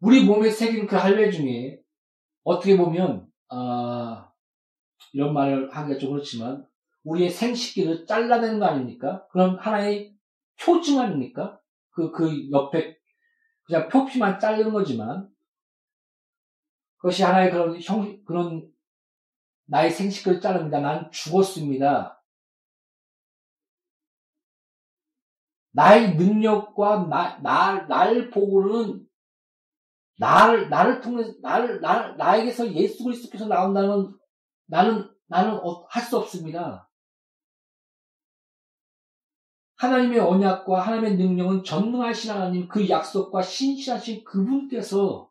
우리 0.00 0.24
몸에 0.24 0.50
새긴 0.50 0.86
그 0.86 0.96
할례 0.96 1.30
중에 1.30 1.80
어떻게 2.44 2.76
보면 2.76 3.26
아, 3.48 4.32
이런 5.12 5.32
말을 5.32 5.74
하기가 5.74 5.98
좀 5.98 6.10
그렇지만 6.12 6.66
우리의 7.04 7.30
생식기를 7.30 8.06
잘라내는 8.06 8.58
거 8.58 8.66
아닙니까? 8.66 9.26
그럼 9.28 9.56
하나의 9.58 10.14
표징 10.60 11.00
아닙니까? 11.00 11.60
그, 11.90 12.10
그 12.10 12.50
옆에 12.50 12.98
그냥 13.64 13.88
표피만 13.88 14.38
자르는 14.38 14.72
거지만 14.72 15.28
그것이 16.96 17.22
하나의 17.22 17.50
그런 17.50 17.80
형, 17.80 18.22
그런 18.24 18.70
나의 19.66 19.90
생식기를 19.90 20.40
자릅니다. 20.40 20.80
난 20.80 21.10
죽었습니다. 21.10 22.21
나의 25.72 26.16
능력과 26.16 27.06
나, 27.08 27.38
나, 27.42 27.86
날 27.86 28.30
보고는 28.30 29.06
나를, 30.18 30.68
나를 30.68 31.00
통해, 31.00 31.24
나를, 31.40 31.80
나, 31.80 32.12
나에게서 32.12 32.72
예수 32.74 33.04
그리스도께서 33.04 33.46
나온다는 33.46 34.14
나는, 34.66 35.10
나는 35.26 35.54
어, 35.54 35.84
할수 35.88 36.18
없습니다. 36.18 36.88
하나님의 39.76 40.20
언약과 40.20 40.80
하나님의 40.80 41.16
능력은 41.16 41.64
전능하신 41.64 42.30
하나님 42.30 42.68
그 42.68 42.88
약속과 42.88 43.42
신실하신 43.42 44.22
그분께서 44.22 45.28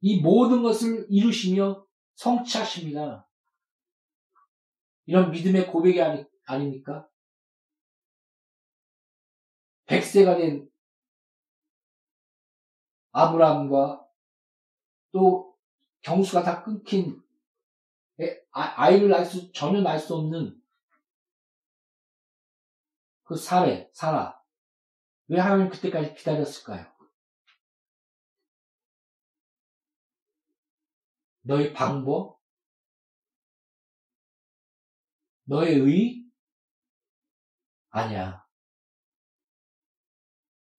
이 0.00 0.20
모든 0.20 0.62
것을 0.62 1.06
이루시며 1.10 1.84
성취하십니다. 2.14 3.28
이런 5.04 5.30
믿음의 5.30 5.66
고백이 5.66 6.00
아니, 6.00 6.24
아닙니까? 6.46 7.06
백세가 9.86 10.36
된 10.36 10.70
아브라함과 13.12 14.06
또 15.12 15.56
경수가 16.02 16.42
다 16.42 16.62
끊긴 16.62 17.22
아, 18.52 18.82
아이를 18.82 19.08
낳을 19.08 19.24
수, 19.24 19.52
전혀 19.52 19.80
낳을 19.80 19.98
수 19.98 20.14
없는 20.14 20.62
그 23.24 23.36
사례, 23.36 23.90
사라. 23.92 24.40
왜 25.28 25.40
하나님 25.40 25.68
그때까지 25.68 26.14
기다렸을까요? 26.14 26.86
너의 31.42 31.72
방법? 31.72 32.40
너의 35.44 35.80
의? 35.80 36.24
아니야. 37.90 38.45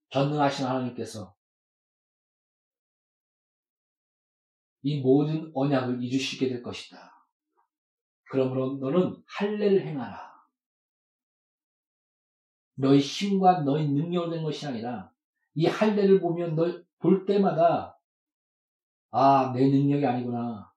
전능하신 0.10 0.65
하나님께서 0.65 1.36
이 4.84 5.02
모든 5.02 5.52
언약을 5.54 6.02
이루시게 6.02 6.48
될 6.48 6.62
것이다. 6.62 7.13
그러므로 8.30 8.78
너는 8.78 9.22
할례를 9.26 9.86
행하라. 9.86 10.28
너의 12.76 13.00
힘과 13.00 13.62
너의 13.62 13.89
능력으로 13.89 14.32
된 14.32 14.43
것이 14.43 14.65
아니라 14.65 15.12
이 15.56 15.65
할례를 15.65 16.20
보면 16.22 16.56
너볼 16.56 17.26
때마다 17.26 17.98
아, 19.12 19.52
내 19.54 19.67
능력이 19.67 20.06
아니구나. 20.06 20.72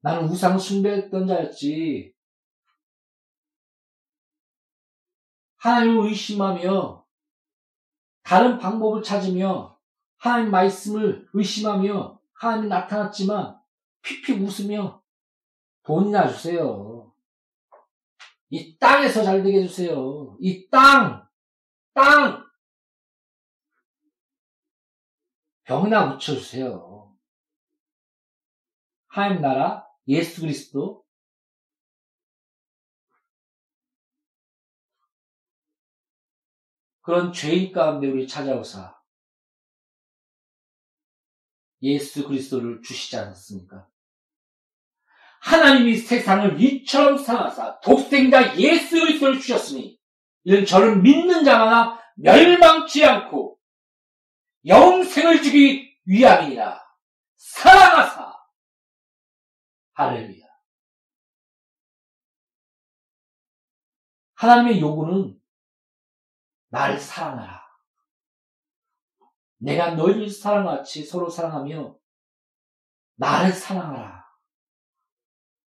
나는 0.00 0.28
우상 0.28 0.58
숭배했던 0.58 1.26
자였지. 1.26 2.12
하나님을 5.56 6.08
의심하며 6.08 7.03
다른 8.24 8.58
방법을 8.58 9.02
찾으며 9.02 9.78
하나님 10.16 10.50
말씀을 10.50 11.28
의심하며 11.34 12.18
하나님이 12.32 12.68
나타났지만 12.68 13.60
피피 14.02 14.32
웃으며 14.32 15.02
돈이나 15.82 16.28
주세요. 16.28 17.14
이 18.48 18.78
땅에서 18.78 19.22
잘 19.22 19.42
되게 19.42 19.62
해주세요. 19.62 20.36
이 20.40 20.68
땅! 20.70 21.28
땅! 21.92 22.44
병이나 25.64 26.06
묻혀주세요. 26.06 27.14
하나님 29.08 29.42
나라, 29.42 29.86
예수 30.08 30.40
그리스도, 30.40 31.03
그런 37.04 37.34
죄인 37.34 37.70
가운데 37.70 38.08
우리 38.08 38.26
찾아오사 38.26 38.98
예수 41.82 42.26
그리스도를 42.26 42.80
주시지 42.80 43.14
않았습니까? 43.18 43.86
하나님이 45.42 45.98
세상을 45.98 46.58
이처럼 46.58 47.18
사랑하사 47.18 47.78
독생자 47.80 48.58
예수 48.58 48.98
그리스도를 48.98 49.38
주셨으니 49.38 50.00
이는 50.44 50.64
저를 50.64 51.02
믿는 51.02 51.44
자마다 51.44 52.00
멸망치 52.16 53.04
않고 53.04 53.60
영생을 54.64 55.42
주기 55.42 55.94
위함이니라. 56.06 56.82
사랑하사. 57.36 58.34
할렐루야. 59.92 60.46
하나님의 64.36 64.80
요구는 64.80 65.38
나를 66.74 66.98
사랑하라. 66.98 67.62
내가 69.58 69.94
너희를 69.94 70.28
사랑같이 70.28 71.04
서로 71.04 71.30
사랑하며 71.30 71.96
나를 73.14 73.52
사랑하라. 73.52 74.24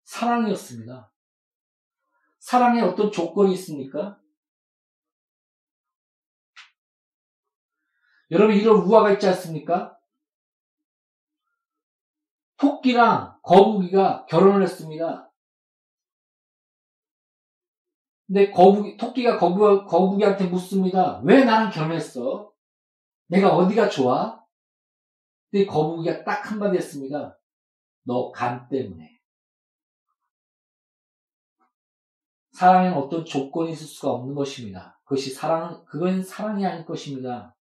사랑이었습니다. 0.04 1.10
사랑에 2.39 2.82
어떤 2.82 3.10
조건이 3.10 3.54
있습니까? 3.54 4.20
여러분 8.30 8.58
이런 8.58 8.82
우화가 8.82 9.13
있지 9.13 9.28
않습니까? 9.30 9.98
토끼랑 12.58 13.39
거북이가 13.43 14.26
결혼을 14.26 14.62
했습니다. 14.63 15.27
근데 18.28 18.52
거북이, 18.52 18.98
토끼가 18.98 19.38
거북, 19.38 19.88
거북이한테 19.88 20.48
묻습니다. 20.48 21.22
왜 21.24 21.46
나랑 21.46 21.72
결혼했어? 21.72 22.52
내가 23.28 23.56
어디가 23.56 23.90
좋아? 23.90 24.44
근데 25.50 25.66
거북이가 25.66 26.24
딱 26.26 26.52
한마디 26.52 26.78
했습니다. 26.78 27.40
너 28.04 28.32
간 28.32 28.68
때문에. 28.70 29.18
사랑에는 32.52 32.98
어떤 32.98 33.24
조건이 33.24 33.72
있을 33.74 33.86
수가 33.86 34.12
없는 34.12 34.34
것입니다. 34.36 35.00
그것이 35.04 35.30
사랑, 35.30 35.86
그건 35.86 36.24
사랑이 36.24 36.66
아닐 36.66 36.86
것입니다. 36.86 37.56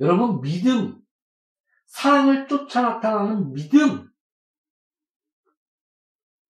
여러분, 0.00 0.40
믿음. 0.40 1.00
사랑을 1.86 2.48
쫓아 2.48 2.82
나타나는 2.82 3.52
믿음. 3.52 4.10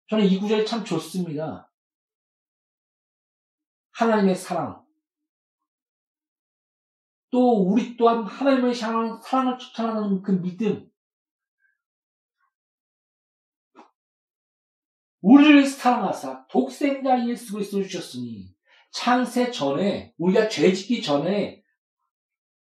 저는 0.09 0.25
이 0.25 0.39
구절이 0.39 0.67
참 0.67 0.85
좋습니다. 0.85 1.68
하나님의 3.99 4.37
사랑. 4.37 4.87
또 7.31 7.65
우리 7.65 7.97
또한 7.97 8.23
하나님의 8.23 8.81
향한 8.81 9.21
사랑을 9.21 9.59
쫓아나가는 9.59 10.23
그 10.23 10.41
믿음. 10.41 10.89
우리를 15.21 15.67
사랑하사 15.67 16.47
독생자 16.47 17.27
예수 17.27 17.55
그리스도를 17.55 17.89
주셨으니 17.89 18.55
창세 18.93 19.51
전에 19.51 20.15
우리가 20.17 20.49
죄짓기 20.49 21.03
전에 21.03 21.65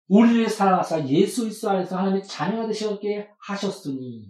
우리를 0.08 0.48
사랑하사 0.48 1.08
예수 1.08 1.42
그리스도 1.42 1.72
안에서 1.72 1.98
하나님의 1.98 2.24
자녀가 2.26 2.68
되시게 2.68 3.32
하셨으니 3.40 4.30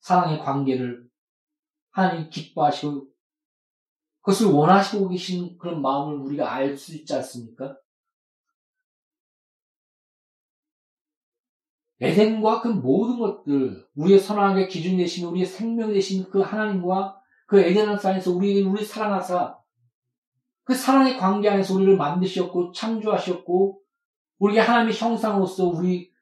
사랑의 0.00 0.40
관계를 0.40 1.05
하나님 1.96 2.28
기뻐하시고 2.28 3.06
그것을 4.20 4.48
원하시고 4.48 5.08
계신 5.08 5.56
그런 5.56 5.80
마음을 5.80 6.18
우리가 6.18 6.52
알 6.52 6.76
수 6.76 6.94
있지 6.94 7.14
않습니까? 7.14 7.78
에덴과 11.98 12.60
그 12.60 12.68
모든 12.68 13.18
것들, 13.18 13.88
우리의 13.94 14.20
선악의 14.20 14.68
기준 14.68 14.98
되신, 14.98 15.26
우리의 15.28 15.46
생명 15.46 15.94
되신 15.94 16.28
그 16.28 16.40
하나님과 16.42 17.18
그 17.46 17.60
에덴 17.60 17.88
안에서 17.88 18.30
우리, 18.30 18.60
우리 18.62 18.84
사랑하사 18.84 19.58
그 20.64 20.74
사랑의 20.74 21.16
관계 21.16 21.48
안에서 21.48 21.72
우리를 21.72 21.96
만드셨고 21.96 22.72
창조하셨고 22.72 23.80
우리가 24.38 24.64
하나님의 24.64 24.94
형상으로서 24.94 25.64
우리 25.64 26.12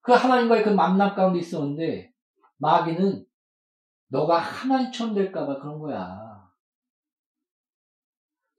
그 0.00 0.12
하나님과의 0.12 0.62
그 0.62 0.68
만남 0.68 1.16
가운데 1.16 1.40
있었는데 1.40 2.12
마귀는 2.58 3.26
너가 4.12 4.38
하나님처럼 4.38 5.14
될까봐 5.14 5.58
그런 5.58 5.78
거야. 5.78 6.52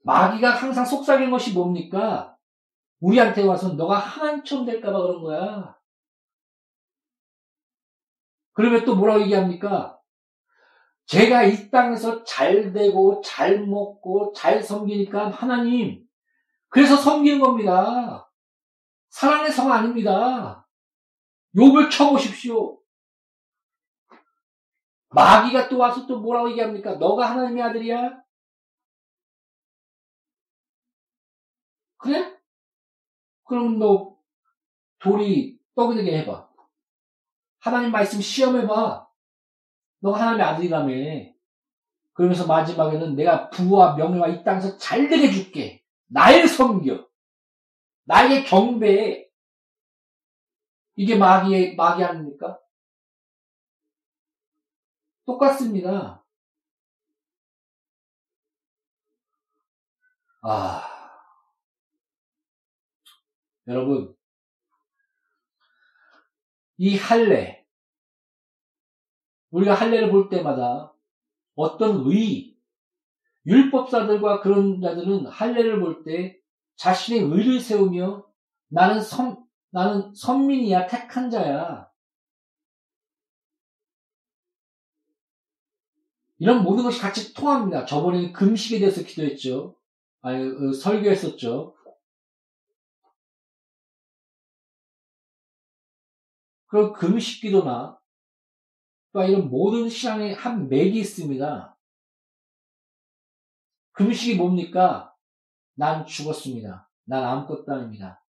마귀가 0.02 0.50
항상 0.50 0.84
속삭이는 0.84 1.30
것이 1.30 1.52
뭡니까? 1.52 2.36
우리한테 3.00 3.44
와서 3.44 3.74
너가 3.74 3.96
하나님처럼 3.96 4.66
될까봐 4.66 5.00
그런 5.00 5.22
거야. 5.22 5.78
그러면 8.52 8.84
또 8.84 8.96
뭐라고 8.96 9.22
얘기합니까? 9.22 10.00
제가 11.06 11.44
이 11.44 11.70
땅에서 11.70 12.24
잘 12.24 12.72
되고 12.72 13.20
잘 13.22 13.64
먹고 13.64 14.32
잘 14.34 14.60
섬기니까 14.62 15.30
하나님 15.30 16.04
그래서 16.68 16.96
섬기는 16.96 17.38
겁니다. 17.38 18.28
사랑의 19.10 19.52
성 19.52 19.70
아닙니다. 19.70 20.66
욕을 21.56 21.88
쳐보십시오. 21.90 22.83
마귀가 25.14 25.68
또 25.68 25.78
와서 25.78 26.06
또 26.06 26.20
뭐라고 26.20 26.50
얘기합니까? 26.50 26.96
너가 26.96 27.30
하나님의 27.30 27.62
아들이야? 27.62 28.22
그래? 31.98 32.36
그럼 33.44 33.78
너 33.78 34.16
돌이 34.98 35.58
떡이 35.74 35.96
되게 35.96 36.18
해봐. 36.18 36.48
하나님 37.60 37.90
말씀 37.90 38.20
시험해봐. 38.20 39.08
너가 40.00 40.20
하나님의 40.20 40.46
아들이라며. 40.46 41.34
그러면서 42.12 42.46
마지막에는 42.46 43.16
내가 43.16 43.50
부와 43.50 43.96
명예와 43.96 44.28
이 44.28 44.44
땅에서 44.44 44.76
잘 44.78 45.08
되게 45.08 45.30
줄게. 45.30 45.82
날 46.06 46.46
섬겨. 46.46 47.08
나의 48.04 48.44
경배에 48.44 49.28
이게 50.96 51.16
마귀의 51.16 51.74
마귀 51.76 52.04
아닙니까? 52.04 52.58
똑같습니다. 55.26 56.24
아, 60.42 60.82
여러분, 63.66 64.14
이 66.76 66.96
할례, 66.96 67.64
우리가 69.50 69.74
할례를 69.74 70.10
볼 70.10 70.28
때마다 70.28 70.92
어떤 71.54 72.06
의, 72.06 72.56
율법사들과 73.46 74.40
그런 74.40 74.80
자들은 74.80 75.26
할례를 75.26 75.80
볼 75.80 76.04
때 76.04 76.38
자신의 76.76 77.30
의를 77.30 77.60
세우며 77.60 78.26
나는 78.68 79.00
선, 79.00 79.44
나는 79.70 80.12
선민이야, 80.14 80.86
택한 80.88 81.30
자야. 81.30 81.88
이런 86.38 86.62
모든 86.62 86.84
것이 86.84 87.00
같이 87.00 87.32
통합니다. 87.34 87.84
저번에 87.86 88.32
금식에 88.32 88.78
대해서 88.78 89.02
기도했죠. 89.02 89.76
아니, 90.20 90.42
어, 90.42 90.72
설교했었죠. 90.72 91.76
그 96.66 96.92
금식 96.92 97.42
기도나 97.42 97.98
또 99.12 99.22
이런 99.22 99.48
모든 99.48 99.88
신앙에 99.88 100.32
한 100.32 100.68
맥이 100.68 100.98
있습니다. 100.98 101.78
금식이 103.92 104.36
뭡니까? 104.36 105.14
난 105.74 106.04
죽었습니다. 106.04 106.90
난 107.04 107.22
아무것도 107.22 107.72
아닙니다. 107.72 108.24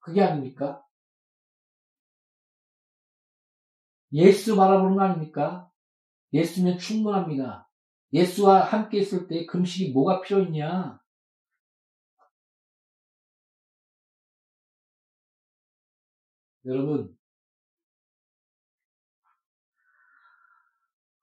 그게 0.00 0.22
아닙니까? 0.22 0.82
예수 4.12 4.56
바라보는 4.56 4.96
거 4.96 5.02
아닙니까? 5.02 5.70
예수면 6.32 6.78
충분합니다. 6.78 7.68
예수와 8.12 8.60
함께 8.64 8.98
있을 8.98 9.28
때 9.28 9.46
금식이 9.46 9.92
뭐가 9.92 10.22
필요 10.22 10.40
있냐? 10.42 11.00
여러분, 16.64 17.16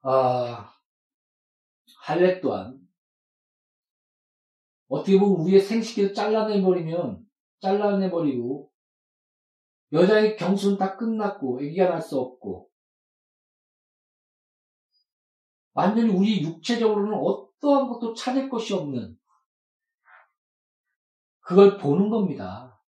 아, 0.02 0.72
할례 2.04 2.40
또한 2.42 2.80
어떻게 4.88 5.18
보면 5.20 5.40
우리의 5.42 5.62
생식기를 5.62 6.14
잘라내버리면 6.14 7.26
잘라내버리고 7.62 8.72
여자의 9.92 10.38
경수는 10.38 10.78
다 10.78 10.98
끝났고 10.98 11.58
아기가 11.60 11.90
날 11.90 12.02
수 12.02 12.20
없고 12.20 12.70
완전히 15.76 16.10
우리 16.10 16.42
육체적으로는 16.42 17.14
어떠한 17.14 17.90
것도 17.90 18.14
찾을 18.14 18.50
것이 18.50 18.74
없는 18.74 19.20
그걸 21.42 21.78
보는 21.78 22.10
겁니다. 22.10 22.82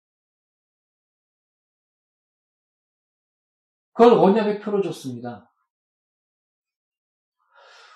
그걸 3.92 4.18
언약의 4.18 4.60
표로 4.60 4.82
줬습니다. 4.82 5.50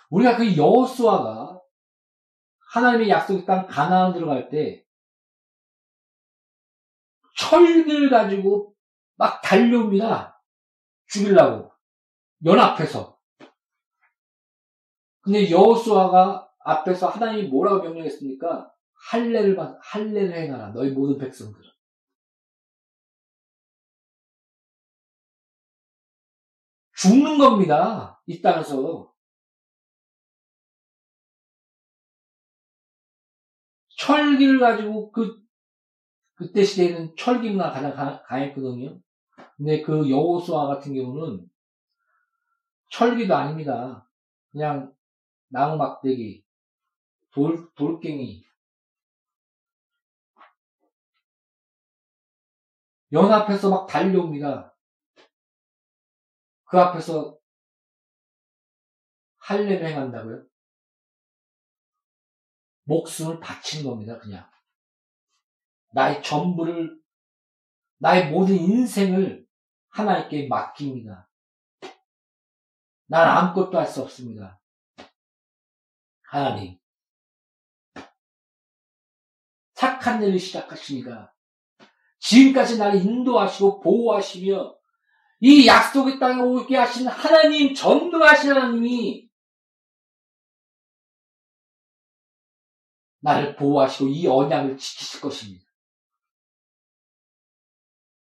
우리가 0.08 0.38
그 0.38 0.56
여호수아가 0.56 1.60
하나님의 2.72 3.10
약속의 3.10 3.44
땅 3.44 3.66
가나안 3.66 4.14
들어갈 4.14 4.48
때 4.48 4.86
철길 7.36 8.08
가지고 8.08 8.74
막 9.16 9.42
달려옵니다. 9.42 10.42
죽이려고 11.08 11.72
연합해서 12.44 13.17
근데 15.20 15.50
여호수아가 15.50 16.48
앞에서 16.60 17.08
하나님이 17.08 17.48
뭐라고 17.48 17.82
명령했습니까? 17.82 18.72
할례를 19.10 19.56
할례를 19.82 20.34
행하라 20.34 20.72
너희 20.72 20.90
모든 20.90 21.18
백성들은. 21.18 21.68
죽는 26.96 27.38
겁니다. 27.38 28.20
이 28.26 28.42
땅에서. 28.42 29.12
철기를 33.98 34.58
가지고 34.58 35.10
그, 35.12 35.40
그때 36.34 36.64
시대에는 36.64 37.14
철기 37.16 37.50
문화가 37.50 37.72
가장 37.72 38.22
강했거든요. 38.26 39.00
근데 39.56 39.82
그 39.82 40.08
여호수아 40.08 40.68
같은 40.68 40.94
경우는 40.94 41.48
철기도 42.90 43.34
아닙니다. 43.34 44.08
그냥 44.52 44.92
나무 45.48 45.76
막대기, 45.76 46.44
돌, 47.30 47.72
돌갱이, 47.74 48.44
연합해서 53.12 53.70
막 53.70 53.86
달려옵니다. 53.86 54.74
그 56.64 56.78
앞에서 56.78 57.38
할례를 59.38 59.88
행한다고요? 59.88 60.44
목숨을 62.84 63.40
바친 63.40 63.84
겁니다, 63.84 64.18
그냥. 64.18 64.50
나의 65.92 66.22
전부를, 66.22 67.00
나의 67.98 68.30
모든 68.30 68.56
인생을 68.56 69.46
하나님께 69.88 70.48
맡깁니다. 70.48 71.28
난 73.06 73.26
아무것도 73.26 73.78
할 73.78 73.86
수 73.86 74.02
없습니다. 74.02 74.57
하나님. 76.30 76.78
착한 79.72 80.22
일을 80.22 80.38
시작하시니까 80.38 81.32
지금까지 82.18 82.78
나를 82.78 83.00
인도하시고 83.00 83.80
보호하시며 83.80 84.76
이 85.40 85.66
약속의 85.66 86.18
땅에 86.18 86.42
오게 86.42 86.76
하신 86.76 87.06
하나님, 87.06 87.74
전능하신 87.74 88.50
하나님이 88.50 89.30
나를 93.20 93.56
보호하시고 93.56 94.08
이 94.08 94.26
언약을 94.26 94.76
지키실 94.76 95.20
것입니다. 95.20 95.64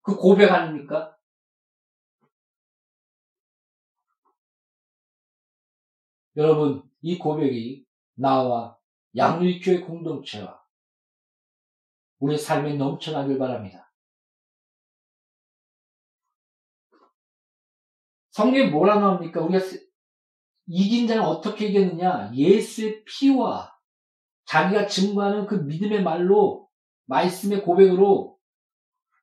그 0.02 0.16
고백 0.16 0.52
아닙니까? 0.52 1.18
여러분, 6.38 6.88
이 7.02 7.18
고백이 7.18 7.87
나와 8.18 8.78
양육교회 9.16 9.82
공동체와 9.82 10.60
우리 12.20 12.38
삶에 12.38 12.74
넘쳐나길 12.74 13.38
바랍니다. 13.38 13.94
성경에 18.32 18.70
뭐라 18.70 19.00
나옵니까? 19.00 19.42
우리가 19.42 19.64
이긴 20.68 21.08
자는 21.08 21.24
어떻게 21.24 21.68
이겼느냐? 21.68 22.32
예수의 22.34 23.04
피와 23.06 23.76
자기가 24.46 24.88
증거하는 24.88 25.46
그 25.46 25.56
믿음의 25.56 26.04
말로, 26.04 26.70
말씀의 27.06 27.64
고백으로 27.64 28.38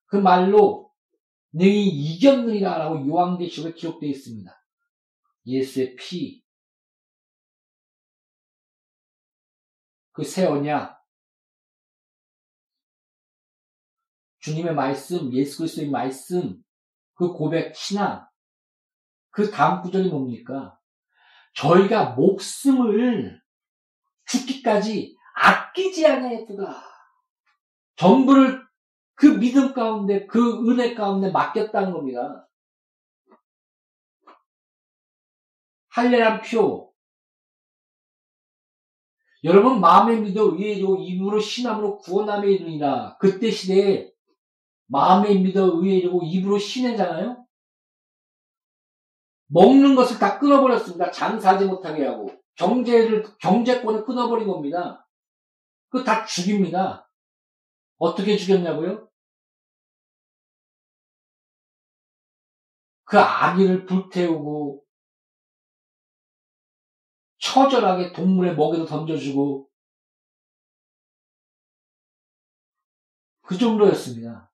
그 0.07 0.16
말로 0.16 0.92
너희 1.51 1.86
이겼느니라 1.86 2.78
라고 2.78 3.07
요한계시록에 3.07 3.74
기록되어 3.74 4.09
있습니다. 4.11 4.51
예수의 5.47 5.97
피, 5.97 6.43
그 10.14 10.22
새 10.22 10.46
언약, 10.46 11.04
주님의 14.38 14.74
말씀, 14.74 15.32
예수 15.32 15.58
그리스도의 15.58 15.90
말씀, 15.90 16.62
그 17.14 17.32
고백, 17.32 17.74
신앙, 17.74 18.24
그 19.30 19.50
다음 19.50 19.82
구절이 19.82 20.10
뭡니까? 20.10 20.78
저희가 21.54 22.10
목숨을 22.10 23.42
죽기까지 24.26 25.16
아끼지 25.34 26.06
않아했구나. 26.06 26.80
전부를 27.96 28.64
그 29.16 29.26
믿음 29.26 29.74
가운데, 29.74 30.26
그 30.26 30.70
은혜 30.70 30.94
가운데 30.94 31.32
맡겼다는 31.32 31.92
겁니다. 31.92 32.48
할례란 35.88 36.42
표, 36.42 36.93
여러분 39.45 39.80
마음에 39.80 40.16
믿어 40.18 40.55
의에이고 40.55 40.97
입으로 40.97 41.38
신함으로 41.38 41.99
구원함에 41.99 42.51
이르니라. 42.51 43.18
그때 43.18 43.51
시대에 43.51 44.11
마음에 44.86 45.34
믿어 45.34 45.80
의에이고 45.82 46.22
입으로 46.24 46.59
신해잖아요. 46.59 47.47
먹는 49.49 49.95
것을 49.95 50.18
다 50.18 50.38
끊어버렸습니다. 50.38 51.11
장사하지 51.11 51.66
못하게 51.66 52.07
하고 52.07 52.30
경제를 52.57 53.24
경제권을 53.38 54.05
끊어버린 54.05 54.49
겁니다. 54.49 55.07
그 55.90 56.03
다 56.05 56.24
죽입니다. 56.24 57.09
어떻게 57.99 58.36
죽였냐고요? 58.36 59.09
그 63.05 63.18
아기를 63.18 63.86
불태우고 63.86 64.84
처절하게 67.45 68.12
동물의 68.14 68.57
먹이도 68.57 68.86
던져주고 68.86 69.68
그 73.42 73.59
정도였습니다. 73.59 74.51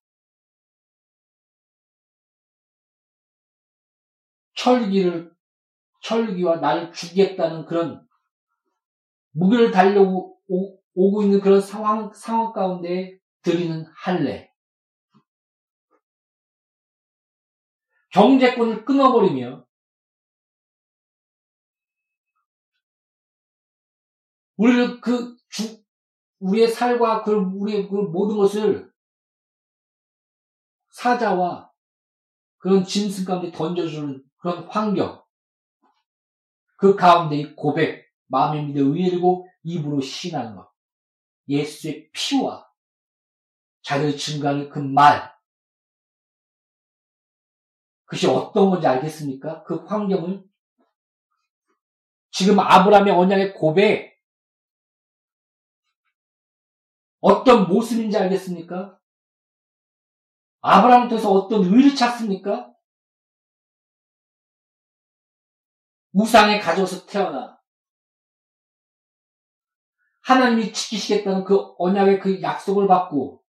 철기를 4.55 5.33
철기와 6.03 6.57
나를 6.57 6.93
죽이겠다는 6.93 7.65
그런 7.65 8.05
무기를 9.31 9.71
달려고 9.71 10.41
오, 10.49 10.81
고 10.93 11.23
있는 11.23 11.41
그런 11.41 11.61
상황 11.61 12.13
상황 12.13 12.53
가운데 12.53 13.17
드리는 13.43 13.87
할례. 13.95 14.53
경제권을 18.13 18.85
끊어버리며 18.85 19.65
우리를 24.61 25.01
그 25.01 25.39
주, 25.49 25.83
우리의 26.39 26.69
살과 26.69 27.23
그 27.23 27.33
우리의 27.33 27.89
그 27.89 27.95
모든 27.95 28.37
것을 28.37 28.93
사자와 30.91 31.73
그런 32.59 32.85
짐승 32.85 33.25
가운데 33.25 33.51
던져주는 33.51 34.23
그런 34.37 34.69
환경. 34.69 35.25
그 36.77 36.95
가운데 36.95 37.55
고백, 37.55 38.07
마음에 38.27 38.63
믿어 38.63 38.83
의리고 38.83 39.49
입으로 39.63 40.03
신하는 40.03 40.57
것. 40.57 40.71
예수의 41.49 42.11
피와 42.13 42.69
자기의 43.81 44.19
증가하는 44.19 44.69
그 44.69 44.79
말. 44.79 45.35
그것이 48.05 48.27
어떤 48.27 48.69
건지 48.69 48.87
알겠습니까? 48.87 49.63
그 49.63 49.87
환경을. 49.87 50.45
지금 52.31 52.61
아브라함의 52.61 53.15
언약의 53.15 53.55
고백, 53.55 54.10
어떤 57.21 57.69
모습인지 57.69 58.17
알겠습니까? 58.17 58.99
아브라함을 60.63 61.09
통해서 61.09 61.31
어떤 61.31 61.65
의를 61.65 61.95
찾습니까? 61.95 62.73
우상에 66.13 66.59
가져서 66.59 67.07
태어나 67.07 67.61
하나님이 70.23 70.73
지키시겠다는 70.73 71.45
그 71.45 71.75
언약의 71.79 72.21
그 72.21 72.43
약속을 72.43 72.87
받고 72.87 73.43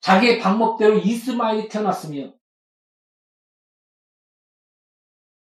자기의 0.00 0.38
방법대로 0.38 0.98
이스마엘이 0.98 1.68
태어났으며 1.68 2.34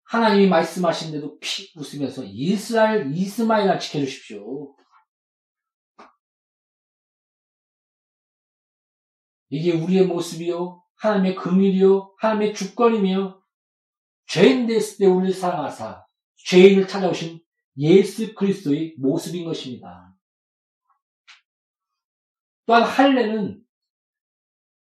하나님이 0.03 0.47
말씀하신데도 0.47 1.39
피 1.39 1.73
웃으면서 1.75 2.23
이스라엘 2.23 3.13
이스마엘을 3.13 3.77
지켜주십시오. 3.77 4.73
이게 9.49 9.73
우리의 9.73 10.05
모습이요, 10.07 10.83
하나님의 10.95 11.35
금일이요, 11.35 12.15
하나님의 12.19 12.53
주권이며, 12.53 13.41
죄인 14.27 14.67
됐을 14.67 14.97
때 14.97 15.05
우리를 15.05 15.33
사랑하사, 15.33 16.05
죄인을 16.45 16.87
찾아오신 16.87 17.39
예수 17.77 18.33
그리스도의 18.33 18.95
모습인 18.97 19.45
것입니다. 19.45 20.13
또한 22.65 22.83
할례는 22.83 23.61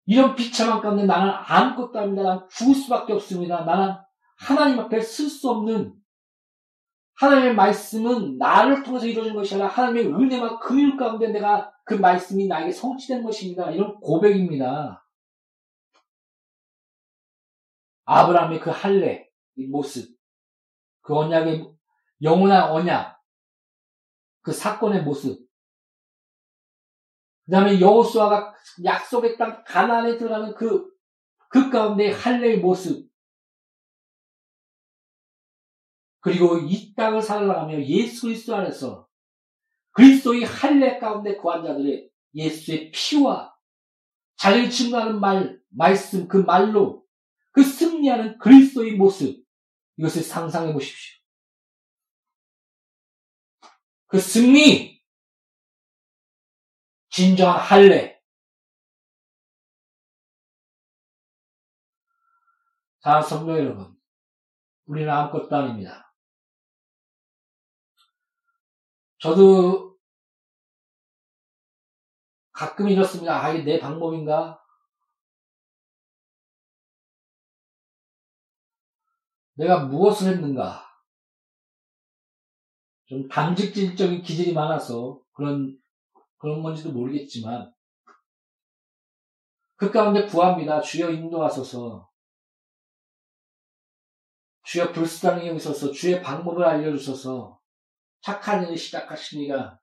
이런 0.06 0.36
비참한 0.36 0.82
가운데 0.82 1.06
나는 1.06 1.34
아무것도 1.34 1.98
아닙니다. 1.98 2.24
나는 2.24 2.48
죽을 2.50 2.76
수밖에 2.76 3.14
없습니다. 3.14 3.64
나는 3.64 3.96
하나님 4.38 4.80
앞에 4.80 5.02
쓸 5.02 5.30
수 5.30 5.50
없는 5.50 5.94
하나님의 7.22 7.54
말씀은 7.54 8.40
나를 8.40 8.82
통해서 8.82 9.06
이루어진 9.06 9.36
것이 9.36 9.54
아니라 9.54 9.70
하나님의 9.70 10.08
은혜와 10.08 10.58
금일 10.58 10.98
가운데 10.98 11.28
내가 11.28 11.72
그 11.86 11.94
말씀이 11.94 12.48
나에게 12.48 12.72
성취된 12.72 13.24
것입니다. 13.24 13.70
이런 13.70 14.00
고백입니다. 14.00 15.06
아브라함의 18.06 18.60
그 18.60 18.72
할례, 18.72 19.30
이 19.56 19.68
모습, 19.68 20.18
그 21.02 21.16
언약의 21.16 21.72
영원한 22.24 22.72
언약, 22.72 23.22
그 24.42 24.52
사건의 24.52 25.04
모습, 25.04 25.48
그 27.46 27.52
다음에 27.52 27.80
여호수아가 27.80 28.56
약속의 28.84 29.38
땅 29.38 29.64
가나안에 29.64 30.18
들어가는 30.18 30.56
그, 30.56 30.92
그 31.50 31.70
가운데 31.70 32.10
할례의 32.10 32.62
모습, 32.62 33.11
그리고 36.22 36.58
이 36.58 36.94
땅을 36.96 37.22
살아가며 37.22 37.84
예수 37.84 38.28
그리스도 38.28 38.56
안에서 38.56 39.08
그리스도의 39.92 40.44
할례 40.44 41.00
가운데 41.00 41.36
구한 41.36 41.64
자들의 41.66 42.10
예수의 42.34 42.92
피와 42.92 43.54
자기를 44.38 44.70
증거하는 44.70 45.20
말, 45.20 45.60
말씀, 45.70 46.28
그 46.28 46.38
말로 46.38 47.06
그 47.52 47.64
승리하는 47.64 48.38
그리스도의 48.38 48.96
모습, 48.96 49.46
이것을 49.98 50.24
상상해 50.24 50.74
보십시오. 50.74 51.20
그 54.08 54.20
승리, 54.20 55.02
진정한 57.10 57.60
할례. 57.60 58.22
자, 63.04 63.22
성도 63.22 63.58
여러분, 63.58 63.96
우리는 64.86 65.10
아무것도 65.10 65.56
아닙니다. 65.56 66.11
저도 69.22 69.96
가끔 72.52 72.90
이렇습니다. 72.90 73.40
아, 73.40 73.54
이게 73.54 73.64
내 73.64 73.80
방법인가? 73.80 74.60
내가 79.54 79.86
무엇을 79.86 80.34
했는가? 80.34 80.90
좀 83.06 83.28
단직질적인 83.28 84.24
기질이 84.24 84.54
많아서 84.54 85.22
그런, 85.34 85.80
그런 86.38 86.64
건지도 86.64 86.92
모르겠지만, 86.92 87.72
그 89.76 89.92
가운데 89.92 90.26
구합니다. 90.26 90.82
주여 90.82 91.12
인도하소서. 91.12 92.10
주여 94.64 94.92
불쌍히 94.94 95.48
여기소서. 95.48 95.92
주의 95.92 96.24
방법을 96.24 96.64
알려주소서. 96.66 97.61
착한 98.22 98.64
일을 98.64 98.78
시작하시니가 98.78 99.80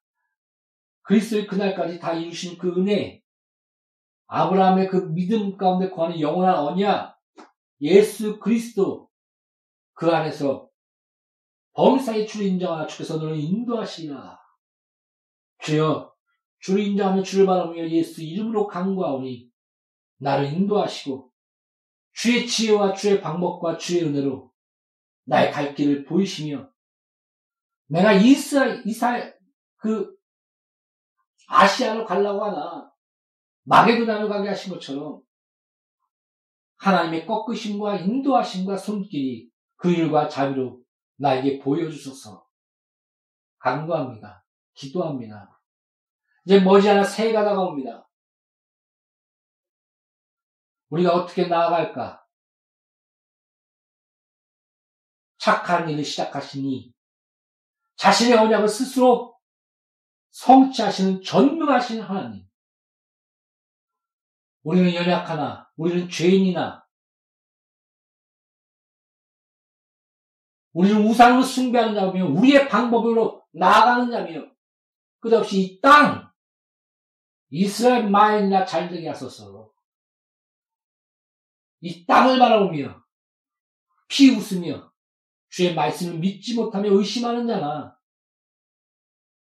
그리스도의 1.02 1.46
그날까지 1.46 1.98
다 1.98 2.12
이루신 2.12 2.58
그 2.58 2.68
은혜, 2.76 3.22
아브라함의 4.26 4.88
그 4.88 5.12
믿음 5.12 5.56
가운데 5.56 5.88
구하는 5.88 6.20
영원한 6.20 6.58
언약, 6.58 7.18
예수 7.80 8.38
그리스도 8.38 9.08
그 9.94 10.10
안에서 10.10 10.68
범사의 11.72 12.26
주를 12.26 12.46
인정하나 12.46 12.86
주께서 12.86 13.16
너를 13.16 13.36
인도하시리라. 13.36 14.38
주여 15.60 16.12
주를 16.60 16.82
인정하며 16.82 17.22
주를 17.22 17.46
바라보며 17.46 17.88
예수 17.88 18.22
이름으로 18.22 18.66
강구하오니 18.66 19.50
나를 20.18 20.52
인도하시고 20.52 21.32
주의 22.12 22.46
지혜와 22.46 22.94
주의 22.94 23.20
방법과 23.20 23.78
주의 23.78 24.02
은혜로 24.02 24.52
나의 25.24 25.52
갈 25.52 25.74
길을 25.74 26.04
보이시며 26.04 26.68
내가 27.88 28.12
이스라, 28.12 28.82
이사, 28.84 29.32
그, 29.76 30.16
아시아로 31.48 32.04
가려고 32.04 32.44
하나, 32.44 32.90
마게도나로 33.64 34.28
가게 34.28 34.48
하신 34.48 34.72
것처럼, 34.72 35.22
하나님의 36.76 37.26
꺾으심과 37.26 37.96
인도하심과 37.96 38.76
손길이 38.76 39.50
그 39.76 39.90
일과 39.90 40.28
자비로 40.28 40.80
나에게 41.16 41.58
보여주셔서 41.58 42.46
간구합니다. 43.58 44.44
기도합니다. 44.74 45.60
이제 46.44 46.60
머지않아 46.60 47.02
새해가 47.02 47.44
다가옵니다. 47.44 48.08
우리가 50.90 51.14
어떻게 51.14 51.46
나아갈까? 51.46 52.24
착한 55.38 55.88
일을 55.88 56.04
시작하시니 56.04 56.92
자신의 57.98 58.38
언약을 58.38 58.68
스스로 58.68 59.36
성취하시는 60.30 61.22
전능하신 61.22 62.00
하나님. 62.00 62.48
우리는 64.62 64.94
연약하나, 64.94 65.68
우리는 65.76 66.08
죄인이나, 66.08 66.86
우리는 70.72 71.04
우상으로 71.06 71.42
숭배하는 71.42 71.94
자며, 71.94 72.26
우리의 72.26 72.68
방법으로 72.68 73.44
나아가는 73.52 74.10
자며, 74.10 74.48
끝없이 75.18 75.60
이 75.60 75.80
땅, 75.80 76.30
이스라엘 77.50 78.08
마을이나 78.08 78.64
잘되게 78.64 79.08
하소서. 79.08 79.72
이 81.80 82.06
땅을 82.06 82.38
바라보며 82.38 83.02
피 84.08 84.30
웃으며 84.30 84.87
주의 85.50 85.74
말씀을 85.74 86.18
믿지 86.18 86.54
못하며 86.54 86.90
의심하는 86.92 87.46
자나. 87.46 87.96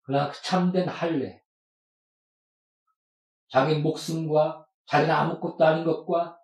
그러나 0.02 0.30
그 0.30 0.42
참된 0.42 0.88
할례 0.88 1.42
자기 3.48 3.78
목숨과 3.78 4.66
자기는 4.86 5.14
아무것도 5.14 5.64
아닌 5.64 5.84
것과 5.84 6.38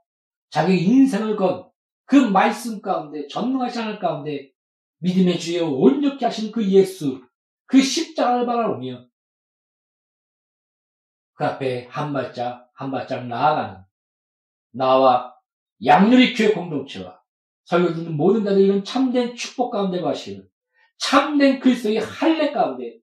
자기 0.50 0.82
인생을 0.82 1.36
건 1.36 1.70
그 2.10 2.16
말씀 2.16 2.82
가운데 2.82 3.28
전능하신 3.28 3.82
하늘 3.82 4.00
가운데 4.00 4.50
믿음의 4.98 5.38
주여 5.38 5.64
온전케 5.68 6.24
하신 6.24 6.50
그 6.50 6.68
예수 6.68 7.24
그 7.66 7.80
십자가를 7.80 8.46
바라보며 8.46 9.06
그 11.34 11.44
앞에 11.44 11.86
한 11.86 12.12
발짝 12.12 12.68
한 12.74 12.90
발짝 12.90 13.28
나아가는 13.28 13.84
나와 14.72 15.36
양누리 15.84 16.34
교회 16.34 16.52
공동체와 16.52 17.19
설교 17.64 17.94
듣는 17.94 18.16
모든 18.16 18.44
자들이 18.44 18.66
이런 18.66 18.84
참된 18.84 19.34
축복 19.34 19.70
가운데 19.70 20.00
가시는 20.00 20.48
참된 20.98 21.60
그리스도의 21.60 21.98
할례 21.98 22.52
가운데 22.52 22.98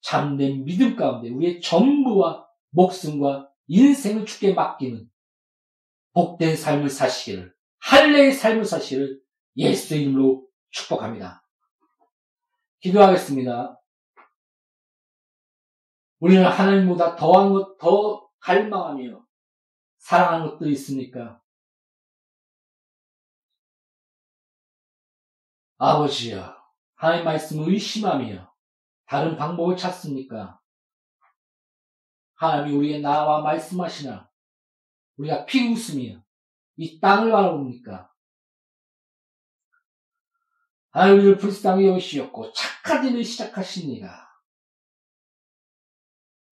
참된 0.00 0.64
믿음 0.64 0.96
가운데 0.96 1.30
우리의 1.30 1.60
전부와 1.60 2.46
목숨과 2.70 3.48
인생을 3.68 4.26
죽게 4.26 4.54
맡기는 4.54 5.08
복된 6.12 6.56
삶을 6.56 6.88
사시기를 6.88 7.54
할례의 7.80 8.32
삶을 8.32 8.64
사시기를 8.64 9.20
예수의 9.56 10.02
이름으로 10.02 10.46
축복합니다. 10.70 11.44
기도하겠습니다. 12.80 13.78
우리는 16.20 16.44
하나님보다 16.44 17.16
더한 17.16 17.52
것, 17.52 17.76
더 17.78 18.28
갈망하며 18.40 19.24
사랑하는 19.98 20.50
것들이 20.50 20.72
있습니까? 20.72 21.41
아버지여, 25.84 26.56
하나님 26.94 27.24
말씀을 27.24 27.72
의심하며 27.72 28.54
다른 29.06 29.36
방법을 29.36 29.76
찾습니까? 29.76 30.60
하나님이 32.34 32.76
우리의 32.76 33.00
나와 33.00 33.40
말씀하시나 33.42 34.30
우리가 35.16 35.44
피웃으며 35.44 36.22
이 36.76 37.00
땅을 37.00 37.32
바라봅니까? 37.32 38.12
하나님 40.90 41.18
우리를 41.18 41.38
불쌍히 41.38 41.88
여기시었고 41.88 42.52
착한 42.52 43.04
일을 43.04 43.24
시작하십니다. 43.24 44.40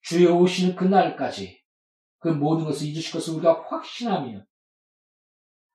주의 0.01 0.27
오시는 0.27 0.75
그날까지 0.75 1.63
그 2.19 2.27
모든 2.27 2.65
것을 2.65 2.89
잊으실 2.89 3.13
것을 3.13 3.35
우리가 3.35 3.63
확신하며 3.69 4.45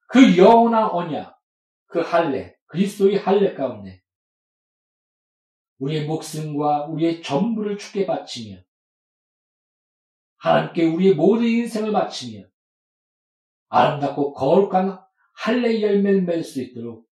그 0.10 0.38
영원한 0.38 0.90
언약, 0.90 1.40
그 1.86 2.02
할례, 2.02 2.55
그리스도의 2.68 3.18
할례 3.18 3.54
가운데 3.54 4.02
우리의 5.80 6.06
목숨과 6.06 6.86
우리의 6.86 7.22
전부를 7.22 7.78
죽게 7.78 8.06
바치며 8.06 8.58
하나님께 10.38 10.86
우리의 10.86 11.16
모든 11.16 11.46
인생을 11.46 11.92
바치며 11.92 12.46
아름답고 13.70 14.34
거룩한 14.34 15.00
할례 15.34 15.82
열매를 15.82 16.24
맺을 16.24 16.44
수 16.44 16.62
있도록 16.62 17.08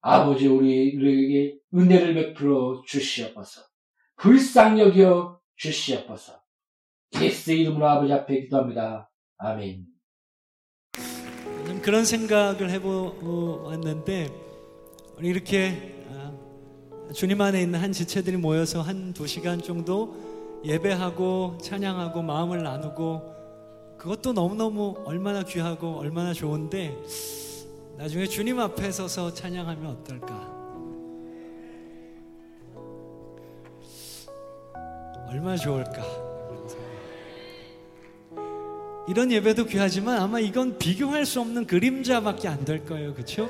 아버지 0.00 0.46
우리에게 0.46 1.58
은혜를 1.74 2.14
베풀어 2.14 2.82
주시옵소서. 2.86 3.62
불쌍히 4.16 4.80
여겨 4.80 5.40
주시옵소서. 5.56 6.40
예수 7.20 7.52
이름으로 7.52 7.86
아버지 7.86 8.12
앞에 8.12 8.42
기도합니다. 8.42 9.10
아멘. 9.38 9.86
그런 11.82 12.04
생각을 12.04 12.70
해보았는데 12.70 14.47
우리 15.18 15.28
이렇게 15.28 15.94
주님 17.12 17.40
안에 17.40 17.60
있는 17.62 17.80
한 17.80 17.92
지체들이 17.92 18.36
모여서 18.36 18.82
한 18.82 19.12
두 19.12 19.26
시간 19.26 19.60
정도 19.60 20.14
예배하고 20.64 21.58
찬양하고 21.60 22.22
마음을 22.22 22.62
나누고 22.62 23.36
그것도 23.98 24.32
너무너무 24.32 24.94
얼마나 25.04 25.42
귀하고 25.42 25.96
얼마나 25.98 26.32
좋은데 26.32 26.96
나중에 27.96 28.26
주님 28.26 28.60
앞에 28.60 28.92
서서 28.92 29.32
찬양하면 29.34 29.86
어떨까? 29.86 30.56
얼마나 35.28 35.56
좋을까? 35.56 36.02
이런 39.08 39.32
예배도 39.32 39.64
귀하지만 39.66 40.20
아마 40.20 40.38
이건 40.38 40.78
비교할 40.78 41.24
수 41.26 41.40
없는 41.40 41.66
그림자밖에 41.66 42.46
안 42.46 42.64
될 42.64 42.84
거예요. 42.84 43.14
그렇죠? 43.14 43.48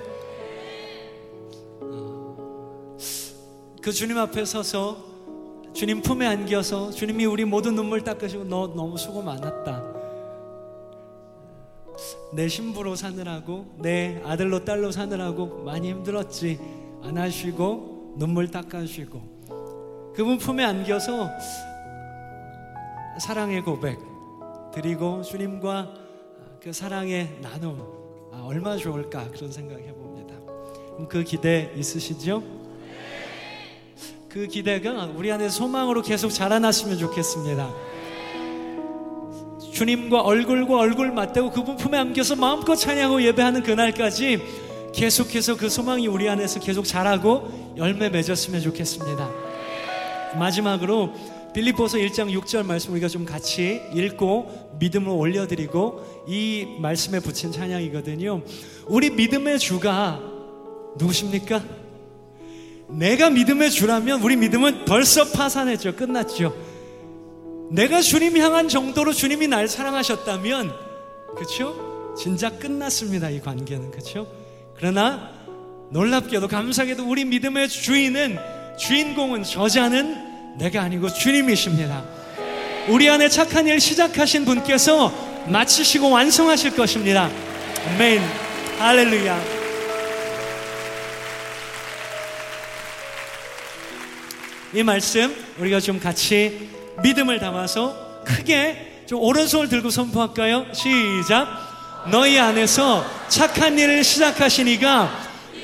그 3.82 3.92
주님 3.92 4.18
앞에 4.18 4.44
서서 4.44 5.08
주님 5.72 6.02
품에 6.02 6.26
안겨서 6.26 6.90
주님이 6.90 7.26
우리 7.26 7.44
모든 7.44 7.74
눈물 7.74 8.02
닦으시고 8.02 8.44
너 8.44 8.66
너무 8.74 8.98
수고 8.98 9.22
많았다. 9.22 9.98
내 12.32 12.48
신부로 12.48 12.94
사느라고 12.96 13.66
내 13.78 14.20
아들로 14.24 14.64
딸로 14.64 14.90
사느라고 14.90 15.64
많이 15.64 15.90
힘들었지 15.90 16.58
안아주시고 17.02 18.16
눈물 18.18 18.50
닦아주시고 18.50 19.38
그분 20.14 20.38
품에 20.38 20.64
안겨서 20.64 21.28
사랑의 23.20 23.62
고백 23.62 23.98
드리고 24.72 25.22
주님과 25.22 25.94
그 26.60 26.72
사랑의 26.72 27.38
나눔 27.40 27.80
아, 28.32 28.42
얼마나 28.44 28.76
좋을까 28.76 29.28
그런 29.30 29.50
생각 29.50 29.78
해봅니다. 29.78 30.34
그 31.08 31.22
기대 31.22 31.72
있으시죠? 31.76 32.57
그 34.28 34.46
기대가 34.46 35.06
우리 35.16 35.32
안에 35.32 35.48
소망으로 35.48 36.02
계속 36.02 36.28
자라났으면 36.28 36.98
좋겠습니다. 36.98 37.74
주님과 39.72 40.20
얼굴과 40.20 40.76
얼굴 40.76 41.12
맞대고 41.12 41.50
그분 41.50 41.76
품에 41.76 41.96
안겨서 41.96 42.36
마음껏 42.36 42.76
찬양하고 42.76 43.22
예배하는 43.22 43.62
그날까지 43.62 44.38
계속해서 44.92 45.56
그 45.56 45.70
소망이 45.70 46.06
우리 46.08 46.28
안에서 46.28 46.60
계속 46.60 46.84
자라고 46.84 47.74
열매 47.78 48.10
맺었으면 48.10 48.60
좋겠습니다. 48.60 49.30
마지막으로 50.38 51.14
빌립보서 51.54 51.96
1장 51.96 52.30
6절 52.38 52.66
말씀 52.66 52.92
우리가 52.92 53.08
좀 53.08 53.24
같이 53.24 53.80
읽고 53.94 54.76
믿음을 54.78 55.08
올려드리고 55.08 56.26
이 56.28 56.76
말씀에 56.80 57.20
붙인 57.20 57.50
찬양이거든요. 57.50 58.42
우리 58.88 59.08
믿음의 59.08 59.58
주가 59.58 60.20
누구십니까? 60.98 61.88
내가 62.89 63.30
믿음의 63.30 63.70
주라면 63.70 64.22
우리 64.22 64.36
믿음은 64.36 64.84
벌써 64.84 65.30
파산했죠. 65.30 65.97
끝났죠. 65.97 66.57
내가 67.70 68.01
주님 68.01 68.39
향한 68.39 68.68
정도로 68.68 69.12
주님이 69.12 69.49
날 69.49 69.68
사랑하셨다면, 69.68 70.72
그쵸? 71.36 72.14
진작 72.18 72.59
끝났습니다. 72.59 73.30
이 73.30 73.41
관계는. 73.41 73.91
그쵸? 73.91 74.26
그러나 74.76 75.30
놀랍게도 75.91 76.49
감사하게도 76.49 77.09
우리 77.09 77.24
믿음의 77.24 77.68
주인은, 77.68 78.39
주인공은, 78.78 79.43
저자는 79.45 80.57
내가 80.59 80.82
아니고 80.82 81.12
주님이십니다. 81.12 82.05
우리 82.89 83.09
안에 83.11 83.28
착한 83.28 83.66
일 83.66 83.80
시작하신 83.80 84.47
분께서 84.47 85.12
마치시고 85.47 86.11
완성하실 86.11 86.74
것입니다. 86.74 87.30
아멘. 87.95 88.20
할렐루야. 88.78 89.57
이 94.78 94.84
말씀 94.84 95.34
우리가 95.58 95.80
좀 95.80 95.98
같이 95.98 96.70
믿음을 97.02 97.40
담아서 97.40 98.22
크게 98.24 99.02
좀 99.08 99.18
오른손을 99.18 99.68
들고 99.68 99.90
선포할까요? 99.90 100.66
시작. 100.72 101.48
너희 102.12 102.38
안에서 102.38 103.04
착한 103.28 103.76
일을 103.76 104.04
시작하시니가 104.04 105.10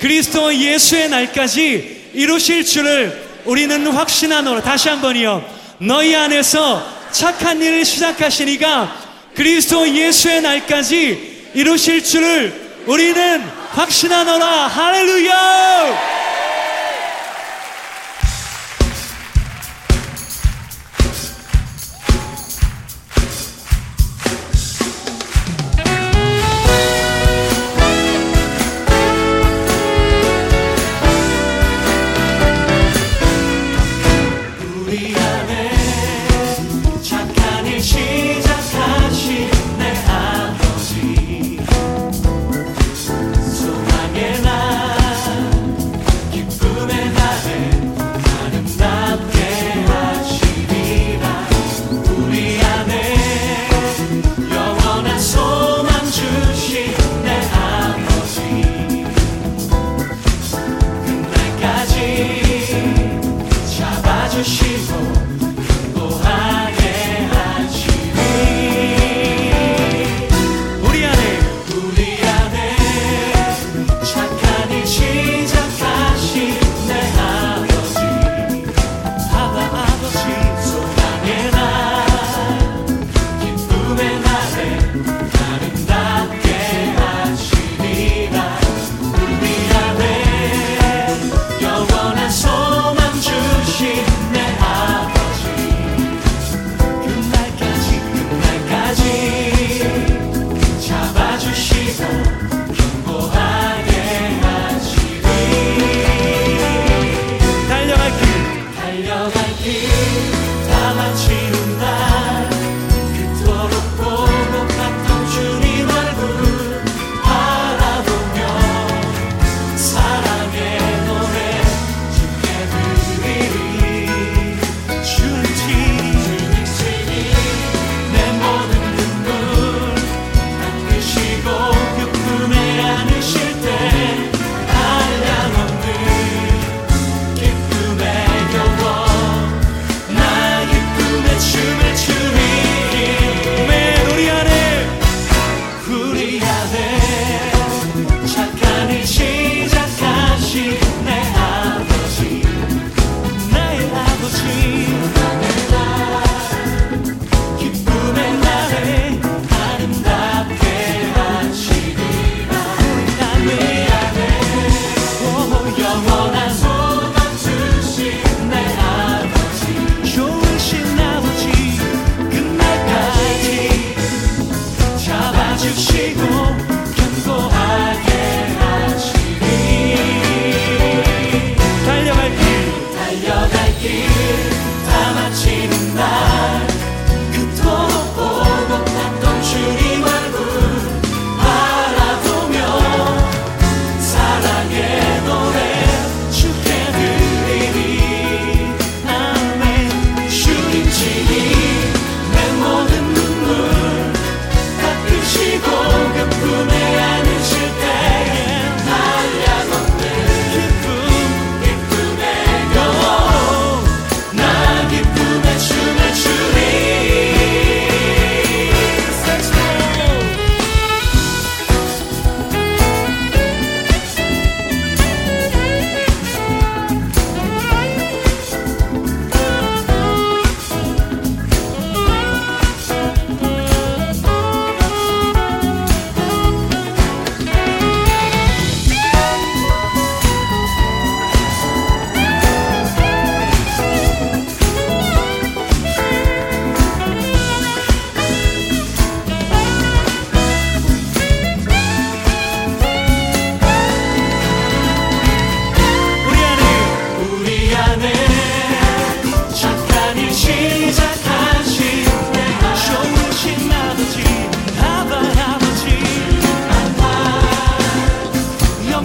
그리스도 0.01 0.53
예수의 0.53 1.07
날까지 1.07 2.11
이루실 2.13 2.65
줄을 2.65 3.25
우리는 3.45 3.87
확신하노라. 3.87 4.61
다시 4.63 4.89
한번이요. 4.89 5.45
너희 5.77 6.13
안에서 6.13 6.85
착한 7.11 7.61
일을 7.61 7.85
시작하시니가 7.85 8.97
그리스도 9.33 9.87
예수의 9.87 10.41
날까지 10.41 11.51
이루실 11.53 12.03
줄을 12.03 12.83
우리는 12.85 13.41
확신하노라. 13.71 14.67
할렐루야! 14.67 16.24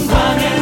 평판을 0.00 0.59